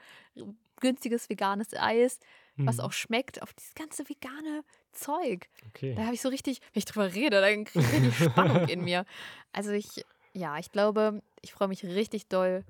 günstiges 0.79 1.29
veganes 1.29 1.73
Eis, 1.73 2.19
was 2.57 2.77
Mhm. 2.77 2.83
auch 2.85 2.91
schmeckt, 2.93 3.41
auf 3.41 3.53
dieses 3.53 3.75
ganze 3.75 4.07
vegane 4.07 4.63
Zeug. 4.93 5.49
Okay. 5.67 5.95
Da 5.95 6.03
habe 6.03 6.13
ich 6.13 6.21
so 6.21 6.29
richtig, 6.29 6.59
wenn 6.73 6.79
ich 6.79 6.85
drüber 6.85 7.13
rede, 7.13 7.41
dann 7.41 7.65
kriege 7.65 7.85
ich 7.85 7.91
richtig 7.91 8.23
Spannung 8.23 8.67
in 8.67 8.81
mir. 8.85 9.05
Also 9.51 9.71
ich, 9.71 10.05
ja, 10.33 10.57
ich 10.57 10.71
glaube, 10.71 11.21
ich 11.41 11.51
freue 11.51 11.67
mich 11.67 11.83
richtig 11.83 12.27
doll, 12.27 12.63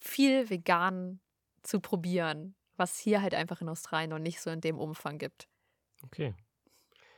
viel 0.00 0.48
vegan 0.50 1.20
zu 1.62 1.80
probieren, 1.80 2.54
was 2.76 2.98
hier 2.98 3.22
halt 3.22 3.34
einfach 3.34 3.60
in 3.60 3.68
Australien 3.68 4.10
noch 4.10 4.18
nicht 4.18 4.40
so 4.40 4.50
in 4.50 4.60
dem 4.60 4.78
Umfang 4.78 5.18
gibt. 5.18 5.48
Okay. 6.04 6.34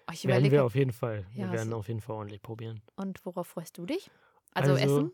Oh, 0.06 0.12
ich 0.12 0.26
Werden 0.26 0.50
wir 0.50 0.64
auf 0.64 0.75
jeden 0.75 0.92
Fall. 0.92 1.26
Wir 1.32 1.46
Ja, 1.46 1.52
werden 1.52 1.70
so- 1.70 1.76
auf 1.76 1.88
jeden 1.88 2.00
Fall 2.00 2.16
ordentlich 2.16 2.42
probieren. 2.42 2.82
und 2.96 3.25
worauf 3.25 3.46
freust 3.49 3.78
du 3.78 3.87
dich? 3.87 4.11
Also, 4.52 4.73
Also, 4.73 4.84
Essen? 4.84 5.12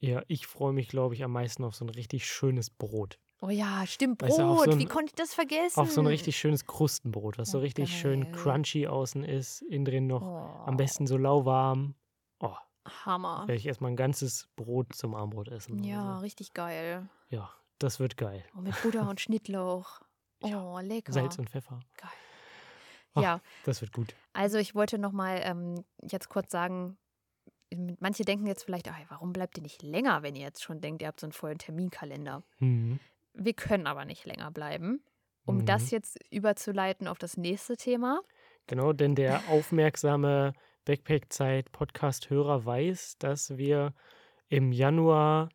Ja, 0.00 0.22
ich 0.26 0.48
freue 0.48 0.72
mich, 0.72 0.88
glaube 0.88 1.14
ich, 1.14 1.22
am 1.22 1.30
meisten 1.30 1.62
auf 1.62 1.76
so 1.76 1.84
ein 1.84 1.88
richtig 1.90 2.26
schönes 2.26 2.70
Brot. 2.70 3.20
Oh 3.40 3.50
ja, 3.50 3.86
stimmt, 3.86 4.18
Brot. 4.18 4.30
Weißt 4.30 4.38
du, 4.40 4.56
so 4.64 4.70
ein- 4.72 4.78
Wie 4.80 4.84
konnte 4.86 5.06
ich 5.06 5.14
das 5.14 5.32
vergessen? 5.34 5.78
Auf 5.78 5.90
so 5.92 6.00
ein 6.00 6.06
richtig 6.08 6.36
schönes 6.36 6.66
Krustenbrot, 6.66 7.38
was 7.38 7.50
so 7.50 7.58
Oh, 7.58 7.60
richtig 7.60 7.96
schön 7.96 8.22
geil. 8.24 8.32
crunchy 8.32 8.86
außen 8.88 9.22
ist, 9.24 9.62
innen 9.62 9.84
drin 9.84 10.06
noch 10.08 10.22
oh, 10.22 10.64
am 10.66 10.76
besten 10.76 11.06
so 11.06 11.16
lauwarm. 11.16 11.94
Oh, 12.40 12.54
Hammer. 13.04 13.42
werde 13.46 13.54
ich 13.54 13.66
erstmal 13.66 13.92
ein 13.92 13.96
ganzes 13.96 14.48
Brot 14.56 14.92
zum 14.94 15.14
Abendbrot 15.14 15.48
essen. 15.48 15.82
Ja, 15.84 16.14
Also, 16.14 16.22
richtig 16.24 16.52
geil. 16.52 17.08
ja, 17.28 17.48
das 17.82 18.00
wird 18.00 18.16
geil. 18.16 18.44
Oh, 18.56 18.60
mit 18.60 18.80
Butter 18.82 19.08
und 19.08 19.20
Schnittlauch. 19.20 20.00
Ja, 20.44 20.60
Oh, 20.60 20.78
lecker. 20.80 21.12
Salz 21.12 21.38
und 21.38 21.50
Pfeffer. 21.50 21.78
Geil. 21.96 22.10
Ach. 23.14 23.22
Ja, 23.22 23.40
Das 23.64 23.80
wird 23.80 23.92
gut. 23.92 24.16
Also 24.32 24.58
ich 24.58 24.74
wollte 24.74 24.98
noch 24.98 25.12
mal 25.12 25.40
ähm, 25.44 25.84
jetzt 26.02 26.28
kurz 26.28 26.50
sagen, 26.50 26.98
manche 28.00 28.24
denken 28.24 28.48
jetzt 28.48 28.64
vielleicht, 28.64 28.88
ach, 28.88 28.96
warum 29.08 29.32
bleibt 29.32 29.56
ihr 29.58 29.62
nicht 29.62 29.82
länger, 29.84 30.22
wenn 30.24 30.34
ihr 30.34 30.42
jetzt 30.42 30.62
schon 30.64 30.80
denkt, 30.80 31.00
ihr 31.00 31.06
habt 31.08 31.20
so 31.20 31.26
einen 31.26 31.32
vollen 31.32 31.58
Terminkalender? 31.58 32.42
Mhm. 32.58 32.98
Wir 33.34 33.52
können 33.54 33.86
aber 33.86 34.04
nicht 34.04 34.26
länger 34.26 34.50
bleiben. 34.50 35.04
Um 35.44 35.58
Mhm. 35.58 35.66
das 35.66 35.90
jetzt 35.92 36.18
überzuleiten 36.32 37.06
auf 37.06 37.18
das 37.18 37.36
nächste 37.36 37.76
Thema. 37.76 38.20
Genau, 38.66 38.92
denn 38.92 39.14
der 39.14 39.40
aufmerksame 39.48 40.54
Backpack-Zeit-Podcast-Hörer 40.86 42.64
weiß, 42.64 43.16
dass 43.18 43.56
wir 43.56 43.94
im 44.48 44.72
Januar 44.72 45.48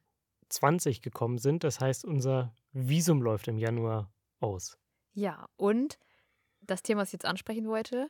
20 0.50 1.01
gekommen 1.01 1.38
sind. 1.38 1.63
Das 1.63 1.80
heißt, 1.80 2.06
unser 2.06 2.54
Visum 2.72 3.22
läuft 3.22 3.48
im 3.48 3.58
Januar 3.58 4.12
aus. 4.39 4.77
Ja, 5.13 5.48
und 5.56 5.98
das 6.62 6.84
Thema, 6.84 7.01
was 7.01 7.10
ich 7.10 7.13
jetzt 7.13 7.25
ansprechen 7.25 7.68
wollte, 7.68 8.10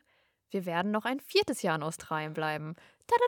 wir 0.50 0.66
werden 0.66 0.92
noch 0.92 1.06
ein 1.06 1.20
viertes 1.20 1.62
Jahr 1.62 1.76
in 1.76 1.84
Australien 1.84 2.34
bleiben. 2.34 2.76
Tada! 3.08 3.24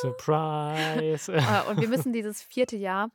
Surprise! 0.00 1.32
Äh, 1.36 1.68
und 1.70 1.80
wir 1.80 1.88
müssen 1.94 2.12
dieses 2.12 2.42
vierte 2.42 2.76
Jahr 2.76 3.10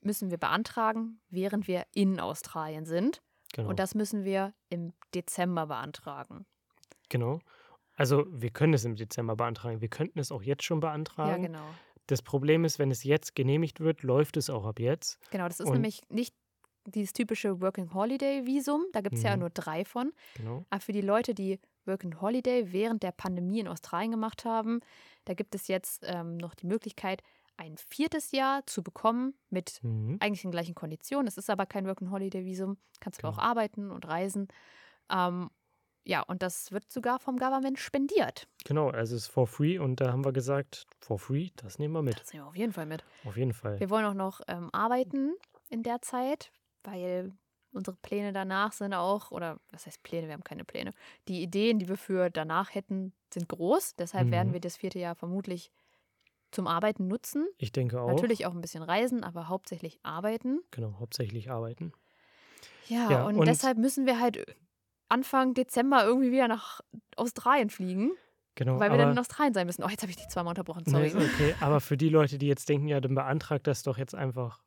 müssen 0.00 0.30
wir 0.30 0.38
beantragen, 0.38 1.20
während 1.30 1.68
wir 1.68 1.84
in 1.94 2.18
Australien 2.20 2.84
sind. 2.86 3.22
genau. 3.52 3.68
Und 3.70 3.78
das 3.78 3.94
müssen 3.94 4.24
wir 4.24 4.52
im 4.68 4.92
Dezember 5.14 5.66
beantragen. 5.66 6.44
genau. 7.08 7.40
Also, 7.94 8.24
wir 8.30 8.48
können 8.50 8.72
es 8.72 8.86
im 8.86 8.96
Dezember 8.96 9.36
beantragen. 9.36 9.82
Wir 9.82 9.88
könnten 9.88 10.18
es 10.18 10.32
auch 10.32 10.42
jetzt 10.42 10.64
schon 10.64 10.78
Ja, 10.80 10.88
beantragen. 10.88 11.42
genau. 11.42 11.66
Das 12.12 12.20
Problem 12.20 12.66
ist, 12.66 12.78
wenn 12.78 12.90
es 12.90 13.04
jetzt 13.04 13.34
genehmigt 13.34 13.80
wird, 13.80 14.02
läuft 14.02 14.36
es 14.36 14.50
auch 14.50 14.66
ab 14.66 14.78
jetzt. 14.78 15.18
Genau, 15.30 15.48
das 15.48 15.60
ist 15.60 15.66
Und- 15.68 15.72
nämlich 15.72 16.02
nicht 16.10 16.34
dieses 16.84 17.14
typische 17.14 17.62
Working 17.62 17.94
Holiday 17.94 18.44
Visum. 18.44 18.84
Da 18.92 19.00
gibt 19.00 19.16
es 19.16 19.22
ja 19.22 19.32
Mhm. 19.34 19.40
nur 19.40 19.50
drei 19.50 19.84
von. 19.86 20.12
Genau. 20.34 20.66
Aber 20.68 20.80
für 20.80 20.92
die 20.92 21.00
Leute, 21.00 21.32
die 21.32 21.58
Working 21.86 22.20
Holiday 22.20 22.70
während 22.70 23.02
der 23.02 23.12
Pandemie 23.12 23.60
in 23.60 23.68
Australien 23.68 24.10
gemacht 24.10 24.44
haben, 24.44 24.80
da 25.24 25.32
gibt 25.32 25.54
es 25.54 25.68
jetzt 25.68 26.02
ähm, 26.06 26.36
noch 26.36 26.54
die 26.54 26.66
Möglichkeit, 26.66 27.22
ein 27.56 27.76
viertes 27.78 28.32
Jahr 28.32 28.66
zu 28.66 28.82
bekommen 28.82 29.32
mit 29.48 29.78
Mhm. 29.82 30.18
eigentlich 30.20 30.42
den 30.42 30.50
gleichen 30.50 30.74
Konditionen. 30.74 31.28
Es 31.28 31.38
ist 31.38 31.48
aber 31.48 31.64
kein 31.64 31.86
Working 31.86 32.10
Holiday 32.10 32.44
Visum. 32.44 32.76
Kannst 33.00 33.20
aber 33.24 33.30
Genau. 33.30 33.40
auch 33.42 33.46
arbeiten 33.46 33.90
und 33.90 34.06
reisen. 34.06 34.48
Ähm, 35.10 35.48
ja, 36.04 36.22
und 36.22 36.42
das 36.42 36.72
wird 36.72 36.90
sogar 36.90 37.18
vom 37.20 37.36
Government 37.36 37.78
spendiert. 37.78 38.48
Genau, 38.64 38.90
also 38.90 39.14
es 39.16 39.22
ist 39.22 39.28
for 39.28 39.46
free 39.46 39.78
und 39.78 40.00
da 40.00 40.12
haben 40.12 40.24
wir 40.24 40.32
gesagt, 40.32 40.84
for 41.00 41.18
free, 41.18 41.50
das 41.56 41.78
nehmen 41.78 41.94
wir 41.94 42.02
mit. 42.02 42.20
Das 42.20 42.32
nehmen 42.32 42.44
wir 42.44 42.48
auf 42.48 42.56
jeden 42.56 42.72
Fall 42.72 42.86
mit. 42.86 43.04
Auf 43.24 43.36
jeden 43.36 43.52
Fall. 43.52 43.78
Wir 43.80 43.90
wollen 43.90 44.04
auch 44.06 44.14
noch 44.14 44.40
ähm, 44.48 44.68
arbeiten 44.72 45.34
in 45.68 45.82
der 45.82 46.02
Zeit, 46.02 46.50
weil 46.84 47.32
unsere 47.72 47.96
Pläne 48.02 48.32
danach 48.32 48.72
sind 48.72 48.92
auch, 48.94 49.30
oder 49.30 49.58
was 49.70 49.86
heißt 49.86 50.02
Pläne, 50.02 50.26
wir 50.26 50.34
haben 50.34 50.44
keine 50.44 50.64
Pläne. 50.64 50.90
Die 51.28 51.42
Ideen, 51.42 51.78
die 51.78 51.88
wir 51.88 51.96
für 51.96 52.28
danach 52.30 52.74
hätten, 52.74 53.12
sind 53.32 53.48
groß. 53.48 53.94
Deshalb 53.96 54.30
werden 54.30 54.48
Mhm. 54.48 54.52
wir 54.54 54.60
das 54.60 54.76
vierte 54.76 54.98
Jahr 54.98 55.14
vermutlich 55.14 55.70
zum 56.50 56.66
Arbeiten 56.66 57.08
nutzen. 57.08 57.48
Ich 57.56 57.72
denke 57.72 57.98
auch. 57.98 58.08
Natürlich 58.08 58.44
auch 58.44 58.52
ein 58.52 58.60
bisschen 58.60 58.82
reisen, 58.82 59.24
aber 59.24 59.48
hauptsächlich 59.48 59.98
arbeiten. 60.02 60.60
Genau, 60.70 60.96
hauptsächlich 61.00 61.50
arbeiten. 61.50 61.92
Ja, 62.88 63.10
Ja, 63.10 63.24
und, 63.26 63.36
und- 63.38 63.46
deshalb 63.46 63.78
müssen 63.78 64.04
wir 64.04 64.20
halt 64.20 64.44
Anfang 65.12 65.54
Dezember 65.54 66.04
irgendwie 66.04 66.32
wieder 66.32 66.48
nach 66.48 66.80
Australien 67.16 67.70
fliegen, 67.70 68.12
Genau, 68.54 68.78
weil 68.78 68.90
wir 68.90 68.98
dann 68.98 69.08
in 69.08 69.12
aber, 69.12 69.20
Australien 69.20 69.54
sein 69.54 69.66
müssen. 69.66 69.82
Oh, 69.82 69.88
jetzt 69.88 70.02
habe 70.02 70.10
ich 70.10 70.16
dich 70.16 70.28
zweimal 70.28 70.50
unterbrochen, 70.50 70.82
nee, 70.86 70.92
sorry. 70.92 71.06
ist 71.06 71.16
okay. 71.16 71.54
aber 71.60 71.80
für 71.80 71.96
die 71.96 72.08
Leute, 72.08 72.38
die 72.38 72.46
jetzt 72.46 72.68
denken, 72.68 72.88
ja, 72.88 73.00
dann 73.00 73.14
beantragt 73.14 73.66
das 73.66 73.82
doch 73.82 73.98
jetzt 73.98 74.14
einfach. 74.14 74.60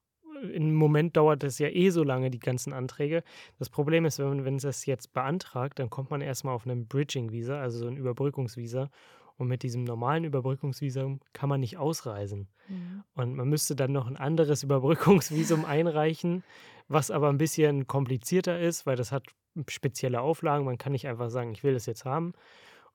Im 0.51 0.75
Moment 0.75 1.15
dauert 1.15 1.43
das 1.43 1.59
ja 1.59 1.69
eh 1.69 1.89
so 1.89 2.03
lange, 2.03 2.29
die 2.29 2.39
ganzen 2.39 2.73
Anträge. 2.73 3.23
Das 3.57 3.69
Problem 3.69 4.05
ist, 4.05 4.19
wenn 4.19 4.27
man 4.27 4.45
wenn 4.45 4.55
es 4.57 4.63
das 4.63 4.85
jetzt 4.85 5.13
beantragt, 5.13 5.79
dann 5.79 5.89
kommt 5.89 6.11
man 6.11 6.21
erstmal 6.21 6.53
auf 6.53 6.65
einem 6.65 6.87
Bridging-Visa, 6.87 7.59
also 7.59 7.79
so 7.79 7.87
ein 7.87 7.97
Überbrückungsvisa. 7.97 8.89
Und 9.37 9.47
mit 9.47 9.63
diesem 9.63 9.83
normalen 9.83 10.23
Überbrückungsvisum 10.23 11.19
kann 11.33 11.49
man 11.49 11.59
nicht 11.59 11.77
ausreisen. 11.77 12.47
Mhm. 12.69 13.03
Und 13.15 13.35
man 13.35 13.49
müsste 13.49 13.75
dann 13.75 13.91
noch 13.91 14.07
ein 14.07 14.17
anderes 14.17 14.63
Überbrückungsvisum 14.63 15.65
einreichen, 15.65 16.43
was 16.87 17.11
aber 17.11 17.29
ein 17.29 17.37
bisschen 17.37 17.87
komplizierter 17.87 18.59
ist, 18.59 18.85
weil 18.85 18.95
das 18.95 19.11
hat 19.11 19.27
spezielle 19.67 20.21
Auflagen. 20.21 20.65
Man 20.65 20.77
kann 20.77 20.91
nicht 20.91 21.07
einfach 21.07 21.29
sagen, 21.29 21.51
ich 21.51 21.63
will 21.63 21.73
das 21.73 21.85
jetzt 21.85 22.05
haben. 22.05 22.33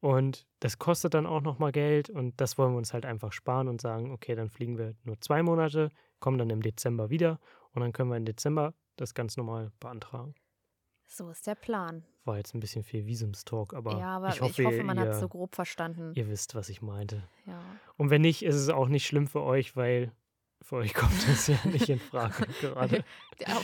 Und 0.01 0.47
das 0.61 0.79
kostet 0.79 1.15
dann 1.15 1.27
auch 1.27 1.43
nochmal 1.43 1.73
Geld 1.73 2.09
und 2.09 2.41
das 2.41 2.57
wollen 2.57 2.73
wir 2.73 2.79
uns 2.79 2.95
halt 2.95 3.05
einfach 3.05 3.33
sparen 3.33 3.69
und 3.69 3.83
sagen, 3.83 4.13
okay, 4.13 4.35
dann 4.35 4.49
fliegen 4.49 4.79
wir 4.79 4.95
nur 5.05 5.21
zwei 5.21 5.43
Monate, 5.43 5.91
kommen 6.21 6.39
dann 6.39 6.49
im 6.49 6.63
Dezember 6.63 7.11
wieder 7.11 7.39
und 7.73 7.83
dann 7.83 7.93
können 7.93 8.11
wir 8.11 8.17
im 8.17 8.25
Dezember 8.25 8.73
das 8.97 9.13
ganz 9.13 9.37
normal 9.37 9.73
beantragen. 9.79 10.35
So 11.07 11.29
ist 11.29 11.47
der 11.47 11.55
Plan. 11.55 12.05
War 12.25 12.39
jetzt 12.39 12.55
ein 12.55 12.61
bisschen 12.61 12.83
viel 12.83 13.05
Visumstalk, 13.05 13.75
aber, 13.75 13.99
ja, 13.99 14.17
aber 14.17 14.29
ich 14.29 14.41
hoffe, 14.41 14.63
man 14.85 14.97
ihr, 14.97 15.03
hat 15.03 15.09
es 15.11 15.21
so 15.21 15.29
grob 15.29 15.55
verstanden. 15.55 16.13
ihr 16.15 16.29
wisst, 16.29 16.55
was 16.55 16.69
ich 16.69 16.81
meinte. 16.81 17.25
Ja. 17.47 17.61
Und 17.97 18.11
wenn 18.11 18.23
nicht, 18.23 18.45
ist 18.45 18.55
es 18.55 18.69
auch 18.69 18.89
nicht 18.89 19.07
schlimm 19.07 19.27
für 19.27 19.43
euch, 19.43 19.77
weil 19.77 20.13
für 20.63 20.77
euch 20.77 20.95
kommt 20.95 21.29
das 21.29 21.47
ja 21.47 21.57
nicht 21.65 21.89
in 21.89 21.99
Frage 21.99 22.47
gerade. 22.61 23.05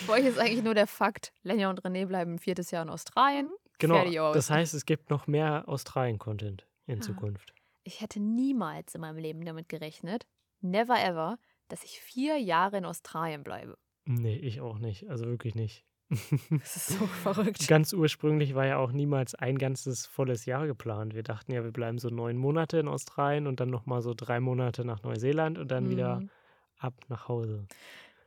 Für 0.06 0.12
euch 0.12 0.24
ist 0.24 0.38
eigentlich 0.38 0.62
nur 0.64 0.74
der 0.74 0.86
Fakt, 0.86 1.32
Lenja 1.42 1.68
und 1.70 1.82
René 1.82 2.06
bleiben 2.06 2.34
ein 2.34 2.38
viertes 2.38 2.70
Jahr 2.70 2.82
in 2.82 2.90
Australien. 2.90 3.50
Genau, 3.78 4.32
das 4.32 4.48
heißt, 4.50 4.72
es 4.74 4.86
gibt 4.86 5.10
noch 5.10 5.26
mehr 5.26 5.64
Australien-Content 5.68 6.66
in 6.86 6.96
Ja. 6.96 7.00
Zukunft. 7.02 7.52
Ich 7.84 8.00
hätte 8.00 8.20
niemals 8.20 8.94
in 8.94 9.02
meinem 9.02 9.18
Leben 9.18 9.44
damit 9.44 9.68
gerechnet, 9.68 10.26
never 10.60 10.98
ever, 10.98 11.38
dass 11.68 11.84
ich 11.84 12.00
vier 12.00 12.38
Jahre 12.38 12.78
in 12.78 12.84
Australien 12.84 13.44
bleibe. 13.44 13.76
Nee, 14.06 14.36
ich 14.36 14.60
auch 14.60 14.78
nicht. 14.78 15.08
Also 15.10 15.26
wirklich 15.26 15.54
nicht. 15.54 15.84
Das 16.50 16.76
ist 16.76 16.88
so 16.98 17.06
verrückt. 17.22 17.66
Ganz 17.68 17.92
ursprünglich 17.92 18.54
war 18.54 18.64
ja 18.66 18.78
auch 18.78 18.92
niemals 18.92 19.34
ein 19.34 19.58
ganzes 19.58 20.06
volles 20.06 20.46
Jahr 20.46 20.66
geplant. 20.66 21.14
Wir 21.14 21.22
dachten 21.24 21.52
ja, 21.52 21.62
wir 21.64 21.72
bleiben 21.72 21.98
so 21.98 22.08
neun 22.08 22.36
Monate 22.38 22.78
in 22.78 22.88
Australien 22.88 23.46
und 23.46 23.60
dann 23.60 23.68
nochmal 23.70 24.00
so 24.02 24.14
drei 24.14 24.40
Monate 24.40 24.84
nach 24.84 25.02
Neuseeland 25.02 25.58
und 25.58 25.70
dann 25.70 25.90
wieder 25.90 26.20
Mhm. 26.20 26.30
Ab 26.78 26.94
nach 27.08 27.28
Hause. 27.28 27.66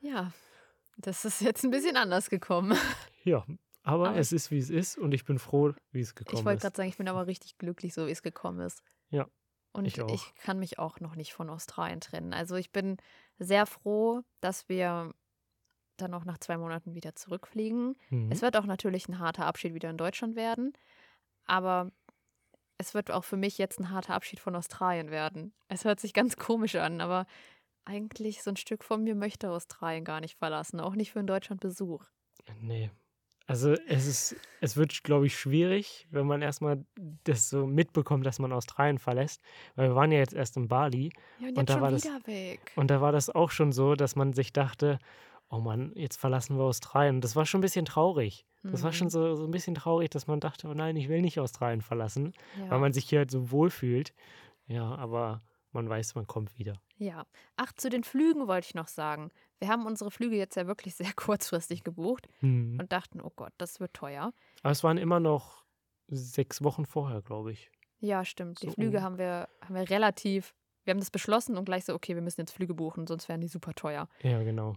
Ja, 0.02 0.32
das 0.98 1.26
ist 1.26 1.42
jetzt 1.42 1.64
ein 1.64 1.72
bisschen 1.72 1.98
anders 1.98 2.30
gekommen. 2.30 2.78
Ja, 3.24 3.46
aber, 3.84 4.10
Aber- 4.10 4.18
es 4.18 4.32
ist, 4.32 4.50
wie 4.52 4.58
es 4.60 4.70
ist 4.70 4.98
und 4.98 5.14
ich 5.14 5.26
bin 5.26 5.40
froh, 5.40 5.74
wie 5.92 6.02
es 6.02 6.10
Ich 6.10 6.16
gekommen 6.16 6.46
wollte 6.46 6.58
ist. 6.58 6.62
gerade 6.64 6.78
sagen, 6.78 6.90
ich 6.90 6.98
bin 6.98 7.08
aber 7.08 7.28
richtig 7.28 7.58
glücklich, 7.58 7.94
so 7.94 8.08
wie 8.08 8.12
es 8.12 8.22
gekommen 8.22 8.60
ist. 8.62 8.82
Ja, 9.10 9.28
Und 9.74 9.86
ich 9.86 10.02
auch. 10.02 10.10
ich 10.14 10.34
kann 10.36 10.60
mich 10.60 10.80
auch 10.80 11.00
noch 11.00 11.16
nicht 11.16 11.34
von 11.34 11.50
Australien 11.50 12.00
trennen. 12.02 12.34
Also 12.34 12.56
ich 12.56 12.72
bin 12.72 12.98
sehr 13.40 13.66
froh, 13.66 14.22
dass 14.42 14.68
wir 14.70 15.14
dann 15.98 16.14
auch 16.14 16.24
nach 16.24 16.38
zwei 16.38 16.58
Monaten 16.58 16.94
wieder 16.96 17.16
zurückfliegen. 17.16 17.96
Mhm. 18.10 18.32
Es 18.32 18.42
wird 18.42 18.56
auch 18.56 18.66
natürlich 18.66 19.08
ein 19.10 19.20
harter 19.20 19.46
Abschied 19.46 19.74
wieder 19.74 19.90
in 19.90 19.98
Deutschland 19.98 20.36
werden, 20.38 20.72
aber 21.46 21.92
es 22.78 22.94
wird 22.94 23.12
auch 23.12 23.26
für 23.26 23.36
mich 23.38 23.58
jetzt 23.58 23.80
ein 23.80 23.90
harter 23.90 24.14
Abschied 24.14 24.40
von 24.40 24.56
Australien 24.56 25.12
werden. 25.12 25.54
Es 25.68 25.84
hört 25.84 26.00
sich 26.00 26.14
ganz 26.14 26.38
komisch 26.38 26.76
an, 26.76 27.02
aber 27.02 27.26
eigentlich 27.90 28.44
so 28.44 28.52
ein 28.52 28.56
Stück 28.58 28.84
von 28.84 29.04
mir 29.04 29.16
möchte 29.16 29.50
Australien 29.52 30.06
gar 30.06 30.22
nicht 30.22 30.38
verlassen, 30.38 30.80
auch 30.80 30.96
nicht 30.96 31.12
für 31.12 31.20
einen 31.20 31.28
Deutschlandbesuch. 31.28 32.04
Nee. 32.62 32.90
Also 33.48 33.74
es 33.88 34.06
ist, 34.06 34.36
es 34.62 34.78
wird, 34.78 35.04
glaube 35.04 35.26
ich, 35.26 35.36
schwierig, 35.38 36.08
wenn 36.12 36.28
man 36.28 36.44
erstmal 36.44 36.86
das 37.24 37.50
so 37.50 37.66
mitbekommt, 37.66 38.24
dass 38.28 38.38
man 38.38 38.54
Australien 38.54 39.00
verlässt. 39.00 39.42
Weil 39.76 39.90
wir 39.90 39.96
waren 39.96 40.12
ja 40.12 40.20
jetzt 40.20 40.34
erst 40.36 40.56
in 40.56 40.68
Bali 40.68 41.12
Ja, 41.40 41.48
und 41.50 41.58
Und 41.58 41.70
da 41.70 41.82
war 41.82 41.90
das- 41.90 42.06
weg. 42.28 42.72
und 42.76 42.92
da 42.92 43.02
war 43.02 43.12
das 43.12 43.32
auch 43.32 43.50
schon 43.50 43.72
so, 43.72 43.96
dass 43.96 44.16
man 44.16 44.34
sich 44.34 44.54
dachte, 44.54 45.00
oh 45.50 45.58
Mann, 45.58 45.92
jetzt 45.96 46.18
verlassen 46.18 46.58
wir 46.58 46.64
Australien. 46.66 47.22
Das 47.22 47.36
war 47.36 47.48
schon 47.48 47.60
ein 47.60 47.62
bisschen 47.64 47.86
traurig. 47.86 48.46
Das 48.62 48.84
war 48.84 48.92
schon 48.94 49.08
Mhm. 49.08 49.12
so, 49.12 49.36
so 49.36 49.46
ein 49.46 49.52
bisschen 49.52 49.74
traurig, 49.74 50.12
dass 50.12 50.28
man 50.28 50.40
dachte, 50.42 50.68
oh 50.68 50.74
nein, 50.76 50.96
ich 50.98 51.10
will 51.10 51.22
nicht 51.22 51.40
Australien 51.40 51.82
verlassen, 51.82 52.34
ja. 52.60 52.70
weil 52.70 52.80
man 52.80 52.94
sich 52.94 53.06
hier 53.10 53.20
halt 53.20 53.32
so 53.32 53.50
wohl 53.52 53.72
fühlt. 53.72 54.14
Ja, 54.68 54.94
aber 54.96 55.42
man 55.72 55.88
weiß, 55.90 56.16
man 56.16 56.26
kommt 56.28 56.58
wieder. 56.58 56.74
Ja. 56.98 57.26
Ach, 57.56 57.72
zu 57.74 57.90
den 57.90 58.04
Flügen 58.04 58.48
wollte 58.48 58.68
ich 58.68 58.76
noch 58.76 58.88
sagen. 58.88 59.30
Wir 59.60 59.68
haben 59.70 59.86
unsere 59.86 60.12
Flüge 60.12 60.36
jetzt 60.36 60.56
ja 60.56 60.68
wirklich 60.68 60.96
sehr 60.96 61.14
kurzfristig 61.14 61.84
gebucht 61.84 62.28
Mhm. 62.42 62.80
und 62.80 62.92
dachten, 62.92 63.22
oh 63.22 63.32
Gott, 63.36 63.54
das 63.58 63.80
wird 63.80 63.94
teuer. 63.94 64.34
Aber 64.64 64.72
es 64.72 64.84
waren 64.84 64.98
immer 64.98 65.20
noch 65.20 65.64
sechs 66.08 66.64
Wochen 66.64 66.86
vorher, 66.86 67.22
glaube 67.22 67.52
ich. 67.52 67.70
Ja, 68.00 68.24
stimmt. 68.26 68.62
Die 68.62 68.68
So 68.68 68.74
Flüge 68.74 68.98
um- 69.00 69.04
haben 69.04 69.18
wir, 69.18 69.50
haben 69.62 69.76
wir 69.76 69.90
relativ, 69.90 70.56
wir 70.86 70.92
haben 70.92 71.00
das 71.00 71.12
beschlossen 71.12 71.58
und 71.58 71.66
gleich 71.66 71.86
so, 71.86 71.94
okay, 71.94 72.16
wir 72.16 72.22
müssen 72.22 72.42
jetzt 72.42 72.52
Flüge 72.52 72.74
buchen, 72.74 73.06
sonst 73.08 73.28
wären 73.30 73.42
die 73.42 73.48
super 73.48 73.74
teuer. 73.74 74.08
Ja, 74.22 74.42
genau. 74.44 74.76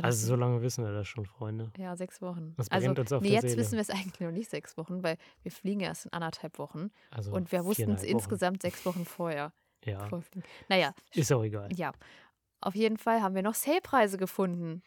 Also 0.00 0.26
so 0.28 0.34
lange 0.34 0.62
wissen 0.62 0.82
wir 0.82 0.92
das 0.92 1.06
schon, 1.06 1.26
Freunde. 1.26 1.70
ja, 1.76 1.94
sechs 1.94 2.22
Wochen. 2.22 2.54
Das 2.56 2.70
also, 2.70 2.86
brennt 2.86 2.98
uns 3.00 3.12
auf 3.12 3.20
nee, 3.22 3.28
der 3.28 3.34
jetzt 3.42 3.50
Seele. 3.50 3.58
wissen 3.60 3.72
wir 3.72 3.82
es 3.82 3.90
eigentlich 3.90 4.18
noch 4.20 4.30
nicht 4.30 4.48
sechs 4.48 4.78
Wochen, 4.78 5.02
weil 5.02 5.18
wir 5.42 5.52
fliegen 5.52 5.80
erst 5.80 6.06
in 6.06 6.12
anderthalb 6.14 6.58
Wochen 6.58 6.90
Also 7.10 7.32
und 7.32 7.52
wir 7.52 7.66
wussten 7.66 7.90
es 7.90 8.02
insgesamt 8.02 8.62
sechs 8.62 8.86
Wochen 8.86 9.04
vorher. 9.04 9.52
Ja. 9.84 10.08
Naja, 10.68 10.94
ist 11.14 11.32
auch 11.32 11.42
egal. 11.42 11.68
ja. 11.74 11.92
Auf 12.60 12.74
jeden 12.74 12.96
Fall 12.96 13.20
haben 13.20 13.34
wir 13.34 13.42
noch 13.42 13.52
Sale-Preise 13.54 14.16
gefunden. 14.16 14.82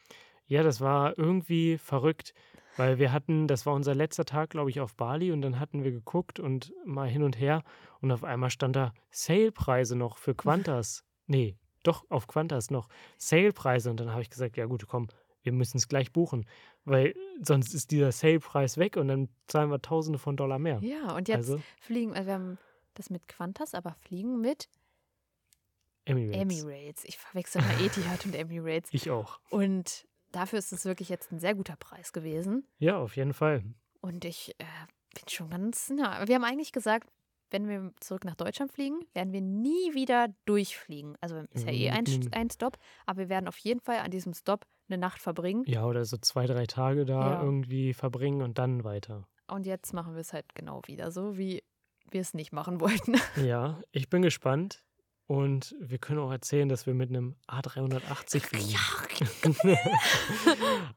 Ja, 0.47 0.63
das 0.63 0.81
war 0.81 1.15
irgendwie 1.17 1.77
verrückt, 1.77 2.33
weil 2.75 2.97
wir 2.97 3.11
hatten, 3.11 3.47
das 3.47 3.67
war 3.67 3.73
unser 3.75 3.93
letzter 3.93 4.25
Tag, 4.25 4.49
glaube 4.49 4.71
ich, 4.71 4.79
auf 4.79 4.95
Bali 4.95 5.31
und 5.31 5.43
dann 5.43 5.59
hatten 5.59 5.83
wir 5.83 5.91
geguckt 5.91 6.39
und 6.39 6.73
mal 6.85 7.07
hin 7.07 7.21
und 7.21 7.39
her 7.39 7.63
und 8.01 8.11
auf 8.11 8.23
einmal 8.23 8.49
stand 8.49 8.75
da 8.75 8.93
Sale-Preise 9.11 9.95
noch 9.95 10.17
für 10.17 10.33
Qantas. 10.33 11.03
nee, 11.27 11.55
doch 11.83 12.03
auf 12.09 12.25
Qantas 12.27 12.71
noch 12.71 12.87
Sale-Preise 13.19 13.91
und 13.91 13.99
dann 13.99 14.11
habe 14.11 14.23
ich 14.23 14.31
gesagt, 14.31 14.57
ja 14.57 14.65
gut, 14.65 14.87
komm, 14.87 15.07
wir 15.43 15.51
müssen 15.51 15.77
es 15.77 15.87
gleich 15.87 16.11
buchen, 16.11 16.47
weil 16.83 17.13
sonst 17.43 17.75
ist 17.75 17.91
dieser 17.91 18.11
Sale-Preis 18.11 18.77
weg 18.77 18.97
und 18.97 19.07
dann 19.07 19.29
zahlen 19.47 19.69
wir 19.69 19.81
Tausende 19.81 20.17
von 20.17 20.35
Dollar 20.35 20.57
mehr. 20.57 20.79
Ja, 20.81 21.15
und 21.15 21.27
jetzt 21.27 21.37
Also 21.37 21.61
fliegen, 21.79 22.13
also 22.13 22.25
wir 22.25 22.33
haben 22.33 22.57
das 22.95 23.09
mit 23.11 23.27
Qantas, 23.27 23.75
aber 23.75 23.93
fliegen 23.93 24.41
mit 24.41 24.67
Emirates. 26.09 26.41
Emirates. 26.63 27.03
Ich 27.05 27.17
verwechsel 27.17 27.61
mal 27.61 27.81
Etihad 27.81 28.25
und 28.25 28.35
Emirates. 28.35 28.89
Ich 28.93 29.09
auch. 29.09 29.39
Und 29.49 30.07
dafür 30.31 30.59
ist 30.59 30.71
es 30.73 30.85
wirklich 30.85 31.09
jetzt 31.09 31.31
ein 31.31 31.39
sehr 31.39 31.55
guter 31.55 31.75
Preis 31.75 32.13
gewesen. 32.13 32.65
Ja, 32.79 32.97
auf 32.97 33.15
jeden 33.15 33.33
Fall. 33.33 33.63
Und 34.01 34.25
ich 34.25 34.55
äh, 34.59 34.63
bin 35.13 35.27
schon 35.29 35.49
ganz, 35.49 35.91
ja, 35.97 36.27
wir 36.27 36.35
haben 36.35 36.43
eigentlich 36.43 36.71
gesagt, 36.71 37.09
wenn 37.49 37.67
wir 37.69 37.93
zurück 38.01 38.25
nach 38.25 38.35
Deutschland 38.35 38.73
fliegen, 38.73 38.99
werden 39.13 39.31
wir 39.31 39.39
nie 39.41 39.93
wieder 39.93 40.27
durchfliegen. 40.45 41.15
Also 41.21 41.43
ist 41.53 41.65
ja 41.65 41.71
eh 41.71 41.89
ein, 41.91 42.03
Mhm. 42.03 42.29
ein 42.33 42.49
Stop, 42.49 42.77
aber 43.05 43.19
wir 43.19 43.29
werden 43.29 43.47
auf 43.47 43.57
jeden 43.59 43.79
Fall 43.79 43.99
an 43.99 44.11
diesem 44.11 44.33
Stop 44.33 44.65
eine 44.89 44.97
Nacht 44.97 45.21
verbringen. 45.21 45.63
Ja, 45.65 45.85
oder 45.85 46.03
so 46.05 46.17
zwei, 46.17 46.45
drei 46.45 46.65
Tage 46.65 47.05
da 47.05 47.35
Ja. 47.35 47.43
irgendwie 47.43 47.93
verbringen 47.93 48.41
und 48.41 48.57
dann 48.57 48.83
weiter. 48.83 49.27
Und 49.47 49.65
jetzt 49.65 49.93
machen 49.93 50.13
wir 50.13 50.19
es 50.21 50.33
halt 50.33 50.55
genau 50.55 50.81
wieder 50.87 51.09
so, 51.11 51.37
wie 51.37 51.63
wir 52.11 52.19
es 52.21 52.33
nicht 52.33 52.51
machen 52.51 52.81
wollten. 52.81 53.15
Ja, 53.49 53.79
ich 53.91 54.09
bin 54.09 54.21
gespannt. 54.21 54.83
Und 55.27 55.75
wir 55.79 55.97
können 55.97 56.19
auch 56.19 56.31
erzählen, 56.31 56.69
dass 56.69 56.85
wir 56.85 56.93
mit 56.93 57.09
einem 57.09 57.35
A380 57.49 58.39
fliegen. 58.39 59.77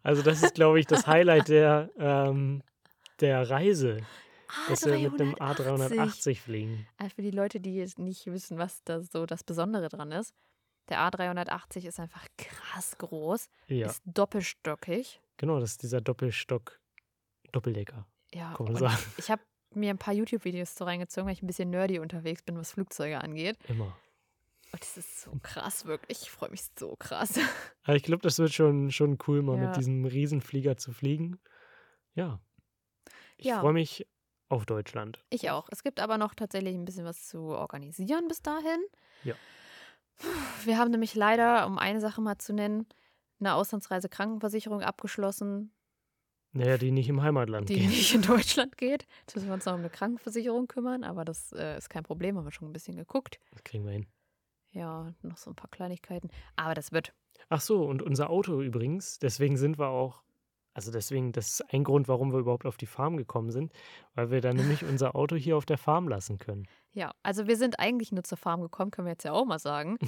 also 0.03 0.23
das 0.23 0.43
ist, 0.43 0.55
glaube 0.55 0.79
ich, 0.79 0.87
das 0.87 1.07
Highlight 1.09 1.49
der, 1.49 1.91
ähm, 1.99 2.63
der 3.19 3.51
Reise, 3.51 3.99
dass 4.69 4.85
wir 4.87 4.99
mit 4.99 5.21
einem 5.21 5.35
A380 5.35 6.39
fliegen. 6.39 6.87
Also 6.97 7.17
für 7.17 7.23
die 7.23 7.33
Leute, 7.33 7.61
die 7.61 7.75
jetzt 7.75 7.99
nicht 7.99 8.27
wissen, 8.27 8.57
was 8.57 8.85
da 8.85 9.01
so 9.03 9.27
das 9.27 9.43
Besondere 9.43 9.89
dran 9.89 10.13
ist. 10.13 10.33
Der 10.89 10.99
A380 11.01 11.87
ist 11.87 11.99
einfach 12.01 12.25
krass 12.37 12.99
groß, 12.99 13.49
Ja, 13.69 13.87
ist 13.89 14.03
doppelstockig. 14.05 15.21
genau, 15.37 15.61
das 15.61 15.73
ist 15.73 15.83
dieser 15.83 16.01
Doppelstock, 16.01 16.81
Doppeldecker, 17.53 18.07
Ja, 18.33 18.55
kann 18.55 18.67
man 18.67 18.77
sagen. 18.77 18.97
ich 19.17 19.31
habe 19.31 19.43
mir 19.75 19.91
ein 19.91 19.99
paar 19.99 20.15
YouTube-Videos 20.15 20.75
so 20.75 20.85
reingezogen, 20.85 21.27
weil 21.27 21.35
ich 21.35 21.43
ein 21.43 21.47
bisschen 21.47 21.71
nerdy 21.71 22.01
unterwegs 22.01 22.43
bin, 22.43 22.57
was 22.57 22.73
Flugzeuge 22.73 23.21
angeht. 23.21 23.57
Immer. 23.69 23.97
Und 24.73 24.81
das 24.83 24.97
ist 24.97 25.21
so 25.23 25.33
krass, 25.43 25.85
wirklich. 25.85 26.23
Ich 26.23 26.31
freue 26.31 26.51
mich 26.51 26.63
so 26.79 26.95
krass. 26.97 27.35
Aber 27.85 27.97
ich 27.97 28.03
glaube, 28.05 28.23
das 28.23 28.39
wird 28.39 28.53
schon, 28.53 28.91
schon 28.93 29.19
cool, 29.27 29.43
mal 29.43 29.57
Ja. 29.59 29.67
mit 29.69 29.77
diesem 29.77 30.05
Riesenflieger 30.05 30.77
zu 30.77 30.93
fliegen. 30.93 31.41
Ja. 32.15 32.41
Ich 33.37 33.47
Ja. 33.47 33.61
freue 33.61 33.73
mich 33.73 34.07
auf 34.49 34.67
Deutschland. 34.67 35.25
Ich 35.31 35.51
auch. 35.51 35.69
Es 35.71 35.83
gibt 35.83 36.01
aber 36.01 36.19
noch 36.19 36.35
tatsächlich 36.35 36.75
ein 36.75 36.85
bisschen 36.85 37.05
was 37.05 37.27
zu 37.27 37.39
organisieren 37.41 38.29
bis 38.29 38.43
dahin. 38.43 38.81
Ja. 39.25 39.35
Wir 40.65 40.77
haben 40.79 40.91
nämlich 40.91 41.15
leider, 41.15 41.67
um 41.67 41.79
eine 41.79 42.01
Sache 42.01 42.21
mal 42.21 42.39
zu 42.39 42.53
nennen, 42.53 42.87
eine 43.41 43.55
Auslandsreise 43.55 44.09
Krankenversicherung 44.09 44.83
abgeschlossen, 44.83 45.73
Naja, 46.53 46.77
die 46.79 46.91
nicht 46.91 47.09
im 47.09 47.23
Heimatland 47.23 47.69
die 47.71 47.75
gehen. 47.77 47.89
nicht 47.89 48.13
in 48.15 48.23
Deutschland 48.23 48.77
geht. 48.77 49.07
Jetzt 49.21 49.35
müssen 49.35 49.47
wir 49.49 49.55
uns 49.55 49.65
noch 49.65 49.73
um 49.75 49.81
eine 49.81 49.89
Krankenversicherung 49.91 50.67
kümmern, 50.69 51.05
aber 51.05 51.25
das 51.25 51.53
äh, 51.53 51.79
ist 51.79 51.89
kein 51.89 52.03
Problem, 52.03 52.37
haben 52.37 52.45
wir 52.45 52.51
schon 52.53 52.69
ein 52.69 52.73
bisschen 52.73 52.97
geguckt. 52.97 53.39
Das 53.53 53.65
kriegen 53.65 53.85
wir 53.85 53.93
hin. 53.93 54.07
Ja, 54.73 55.13
noch 55.23 55.37
so 55.37 55.51
ein 55.51 55.57
paar 55.57 55.71
Kleinigkeiten. 55.71 56.31
Aber 56.57 56.75
das 56.75 56.93
wird. 56.93 57.13
Ach 57.49 57.61
so, 57.61 57.85
und 57.85 58.03
unser 58.03 58.31
Auto 58.31 58.63
übrigens, 58.63 59.19
deswegen 59.19 59.57
sind 59.57 59.79
wir 59.79 59.89
auch, 59.89 60.23
also 60.75 60.93
deswegen, 60.93 61.33
das 61.33 61.61
ist 61.61 61.75
ein 61.75 61.83
Grund, 61.83 62.07
warum 62.07 62.33
wir 62.33 62.39
überhaupt 62.39 62.67
auf 62.67 62.77
die 62.77 62.87
Farm 62.87 63.17
gekommen 63.17 63.51
sind, 63.51 63.73
weil 64.15 64.31
wir 64.31 64.41
dann 64.41 64.57
nämlich 64.57 64.85
unser 64.89 65.17
Auto 65.17 65.35
hier 65.35 65.57
auf 65.57 65.67
der 65.67 65.79
Farm 65.79 66.07
lassen 66.07 66.39
können. 66.39 66.69
Ja, 66.93 67.13
also 67.23 67.47
wir 67.47 67.57
sind 67.57 67.79
eigentlich 67.79 68.13
nur 68.13 68.25
zur 68.25 68.39
Farm 68.39 68.61
gekommen, 68.61 68.91
können 68.91 69.07
wir 69.07 69.13
jetzt 69.13 69.25
ja 69.25 69.33
auch 69.33 69.45
mal 69.45 69.59
sagen, 69.59 69.99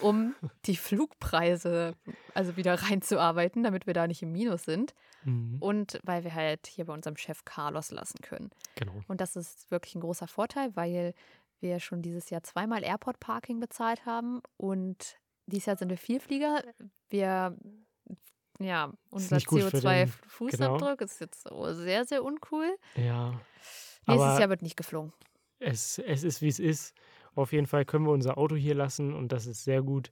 um 0.00 0.34
die 0.66 0.76
Flugpreise 0.76 1.94
also 2.34 2.56
wieder 2.56 2.74
reinzuarbeiten, 2.74 3.62
damit 3.62 3.86
wir 3.86 3.94
da 3.94 4.06
nicht 4.06 4.22
im 4.22 4.32
Minus 4.32 4.64
sind. 4.64 4.94
Mhm. 5.24 5.56
Und 5.60 5.98
weil 6.04 6.24
wir 6.24 6.34
halt 6.34 6.66
hier 6.66 6.86
bei 6.86 6.94
unserem 6.94 7.16
Chef 7.16 7.44
Carlos 7.44 7.90
lassen 7.90 8.20
können. 8.22 8.50
Genau. 8.76 8.92
Und 9.08 9.20
das 9.20 9.36
ist 9.36 9.70
wirklich 9.70 9.94
ein 9.94 10.00
großer 10.00 10.28
Vorteil, 10.28 10.74
weil 10.76 11.14
wir 11.60 11.80
schon 11.80 12.02
dieses 12.02 12.30
Jahr 12.30 12.42
zweimal 12.42 12.82
Airport 12.84 13.20
Parking 13.20 13.60
bezahlt 13.60 14.04
haben 14.06 14.40
und 14.56 15.18
dieses 15.46 15.66
Jahr 15.66 15.76
sind 15.76 15.90
wir 15.90 15.98
Vielflieger. 15.98 16.62
Wir, 17.08 17.56
ja, 18.58 18.92
unser 19.10 19.36
nicht 19.36 19.46
gut 19.46 19.62
für 19.62 19.80
den- 19.80 19.80
CO2-Fußabdruck 19.80 21.00
ist 21.02 21.20
jetzt 21.20 21.48
so 21.48 21.72
sehr, 21.72 22.04
sehr 22.04 22.24
uncool. 22.24 22.76
Ja. 22.96 23.40
Nächstes 24.06 24.38
Jahr 24.38 24.48
wird 24.48 24.62
nicht 24.62 24.76
geflogen. 24.76 25.12
es, 25.58 25.98
es 25.98 26.22
ist, 26.24 26.42
wie 26.42 26.48
es 26.48 26.58
ist. 26.58 26.94
Auf 27.34 27.52
jeden 27.52 27.66
Fall 27.66 27.84
können 27.84 28.06
wir 28.06 28.12
unser 28.12 28.38
Auto 28.38 28.56
hier 28.56 28.74
lassen 28.74 29.14
und 29.14 29.30
das 29.32 29.46
ist 29.46 29.64
sehr 29.64 29.82
gut. 29.82 30.10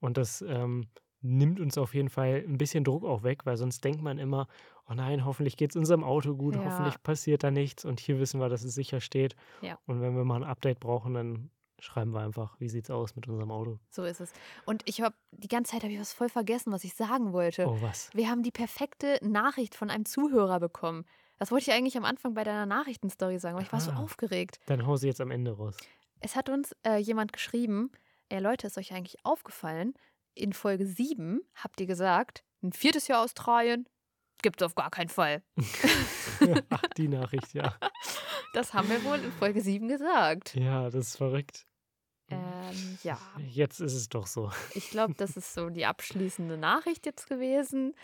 Und 0.00 0.16
das 0.18 0.42
ähm, 0.42 0.88
nimmt 1.22 1.58
uns 1.58 1.78
auf 1.78 1.94
jeden 1.94 2.10
Fall 2.10 2.44
ein 2.46 2.58
bisschen 2.58 2.84
Druck 2.84 3.04
auch 3.04 3.22
weg, 3.22 3.46
weil 3.46 3.56
sonst 3.56 3.82
denkt 3.82 4.02
man 4.02 4.18
immer, 4.18 4.46
oh 4.88 4.94
nein, 4.94 5.24
hoffentlich 5.24 5.56
geht 5.56 5.70
es 5.70 5.76
unserem 5.76 6.04
Auto 6.04 6.34
gut, 6.36 6.54
Ja. 6.56 6.64
hoffentlich 6.64 7.02
passiert 7.02 7.42
da 7.44 7.50
nichts. 7.50 7.84
Und 7.84 8.00
hier 8.00 8.18
wissen 8.18 8.40
wir, 8.40 8.48
dass 8.48 8.62
es 8.64 8.74
sicher 8.74 9.00
steht. 9.00 9.36
Ja. 9.62 9.78
Und 9.86 10.00
wenn 10.00 10.16
wir 10.16 10.24
mal 10.24 10.36
ein 10.36 10.44
Update 10.48 10.80
brauchen, 10.80 11.14
dann 11.14 11.50
schreiben 11.78 12.12
wir 12.12 12.20
einfach, 12.20 12.58
wie 12.58 12.68
sieht's 12.70 12.90
aus 12.90 13.14
mit 13.16 13.28
unserem 13.28 13.50
Auto. 13.50 13.78
So 13.90 14.04
ist 14.04 14.20
es. 14.20 14.32
Und 14.64 14.82
ich 14.88 15.02
habe 15.02 15.14
die 15.32 15.48
ganze 15.48 15.72
Zeit 15.72 15.82
habe 15.82 15.92
ich 15.92 16.00
was 16.00 16.12
voll 16.14 16.28
vergessen, 16.30 16.72
was 16.72 16.84
ich 16.84 16.94
sagen 16.94 17.32
wollte. 17.34 17.66
Oh, 17.66 17.76
was? 17.82 18.08
Wir 18.14 18.30
haben 18.30 18.42
die 18.42 18.50
perfekte 18.50 19.18
Nachricht 19.22 19.74
von 19.74 19.90
einem 19.90 20.06
Zuhörer 20.06 20.58
bekommen. 20.58 21.04
Das 21.38 21.50
wollte 21.50 21.70
ich 21.70 21.76
eigentlich 21.76 21.98
am 21.98 22.06
Anfang 22.06 22.32
bei 22.32 22.44
deiner 22.44 22.64
Nachrichtenstory 22.64 23.38
sagen, 23.38 23.56
aber 23.56 23.64
ich 23.64 23.72
war 23.72 23.80
so 23.80 23.90
Ah. 23.90 23.98
aufgeregt. 23.98 24.58
Dann 24.66 24.86
hau 24.86 24.96
sie 24.96 25.06
jetzt 25.06 25.20
am 25.20 25.30
Ende 25.30 25.52
raus. 25.52 25.76
Es 26.20 26.34
hat 26.34 26.48
uns 26.48 26.74
äh, 26.86 26.96
jemand 26.96 27.34
geschrieben, 27.34 27.90
ey 28.30 28.38
Leute, 28.40 28.68
ist 28.68 28.78
euch 28.78 28.94
eigentlich 28.94 29.18
aufgefallen, 29.22 29.92
in 30.34 30.54
Folge 30.54 30.86
7 30.86 31.42
habt 31.54 31.78
ihr 31.78 31.86
gesagt, 31.86 32.42
ein 32.62 32.72
viertes 32.72 33.06
Jahr 33.08 33.22
Australien 33.22 33.86
gibt's 34.46 34.62
auf 34.62 34.76
gar 34.76 34.90
keinen 34.90 35.08
Fall. 35.08 35.42
Ach, 36.70 36.82
die 36.96 37.08
Nachricht, 37.08 37.52
ja. 37.52 37.76
Das 38.52 38.72
haben 38.72 38.88
wir 38.88 39.02
wohl 39.02 39.18
in 39.18 39.32
Folge 39.32 39.60
7 39.60 39.88
gesagt. 39.88 40.54
Ja, 40.54 40.84
das 40.84 41.08
ist 41.08 41.16
verrückt. 41.16 41.66
Ähm, 42.30 42.96
ja, 43.02 43.18
Jetzt 43.48 43.80
ist 43.80 43.92
es 43.94 44.08
doch 44.08 44.28
so. 44.28 44.52
ich 44.74 44.88
glaube, 44.90 45.14
das 45.14 45.36
ist 45.36 45.52
so 45.52 45.68
die 45.68 45.84
abschließende 45.84 46.56
Nachricht 46.56 47.06
jetzt 47.06 47.28
gewesen. 47.28 47.94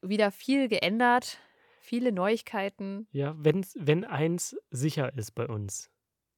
Wieder 0.00 0.32
viel 0.32 0.66
geändert, 0.68 1.38
viele 1.78 2.10
Neuigkeiten. 2.10 3.06
Ja, 3.12 3.34
wenn's, 3.36 3.74
wenn 3.78 4.04
eins 4.04 4.56
sicher 4.70 5.14
ist 5.16 5.34
bei 5.34 5.46
uns, 5.46 5.90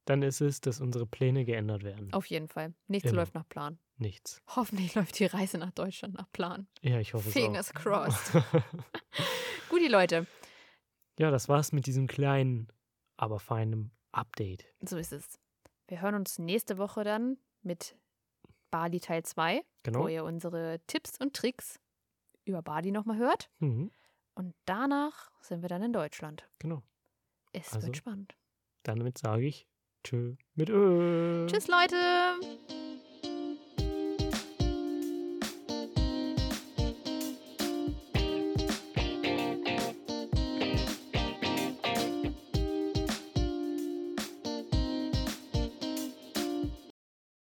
dann 0.05 0.21
ist 0.23 0.41
es, 0.41 0.61
dass 0.61 0.81
unsere 0.81 1.05
Pläne 1.05 1.45
geändert 1.45 1.83
werden. 1.83 2.11
Auf 2.13 2.25
jeden 2.25 2.47
Fall. 2.47 2.73
Nichts 2.87 3.09
Immer. 3.09 3.21
läuft 3.21 3.35
nach 3.35 3.47
Plan. 3.47 3.79
Nichts. 3.97 4.41
Hoffentlich 4.47 4.95
läuft 4.95 5.19
die 5.19 5.25
Reise 5.25 5.57
nach 5.59 5.71
Deutschland 5.71 6.15
nach 6.15 6.31
Plan. 6.31 6.67
Ja, 6.81 6.99
ich 6.99 7.13
hoffe 7.13 7.29
Fingers 7.29 7.69
es 7.69 7.75
auch. 7.75 7.81
crossed. 7.81 8.33
Gut, 9.69 9.81
die 9.81 9.87
Leute. 9.87 10.25
ja, 11.19 11.29
das 11.31 11.47
war's 11.49 11.71
mit 11.71 11.85
diesem 11.85 12.07
kleinen, 12.07 12.67
aber 13.17 13.39
feinen 13.39 13.91
Update. 14.11 14.65
So 14.81 14.97
ist 14.97 15.13
es. 15.13 15.39
Wir 15.87 16.01
hören 16.01 16.15
uns 16.15 16.39
nächste 16.39 16.77
Woche 16.77 17.03
dann 17.03 17.37
mit 17.61 17.95
Bali 18.71 18.99
Teil 18.99 19.23
2, 19.23 19.61
Genau. 19.83 20.03
wo 20.03 20.07
ihr 20.07 20.23
unsere 20.23 20.79
Tipps 20.87 21.17
und 21.19 21.35
Tricks 21.35 21.79
über 22.45 22.61
Bali 22.61 22.91
nochmal 22.91 23.17
hört. 23.17 23.49
Mhm, 23.59 23.91
Und 24.33 24.55
danach 24.65 25.29
sind 25.41 25.61
wir 25.61 25.69
dann 25.69 25.83
in 25.83 25.93
Deutschland. 25.93 26.49
genau. 26.59 26.81
Es 27.53 27.73
Also- 27.73 27.87
wird 27.87 27.97
spannend. 27.97 28.35
Damit 28.83 29.17
sage 29.19 29.45
ich 29.45 29.67
Tschö 30.03 30.35
mit 30.55 30.69
Ö. 30.69 31.45
Tschüss, 31.47 31.67
Leute! 31.67 31.95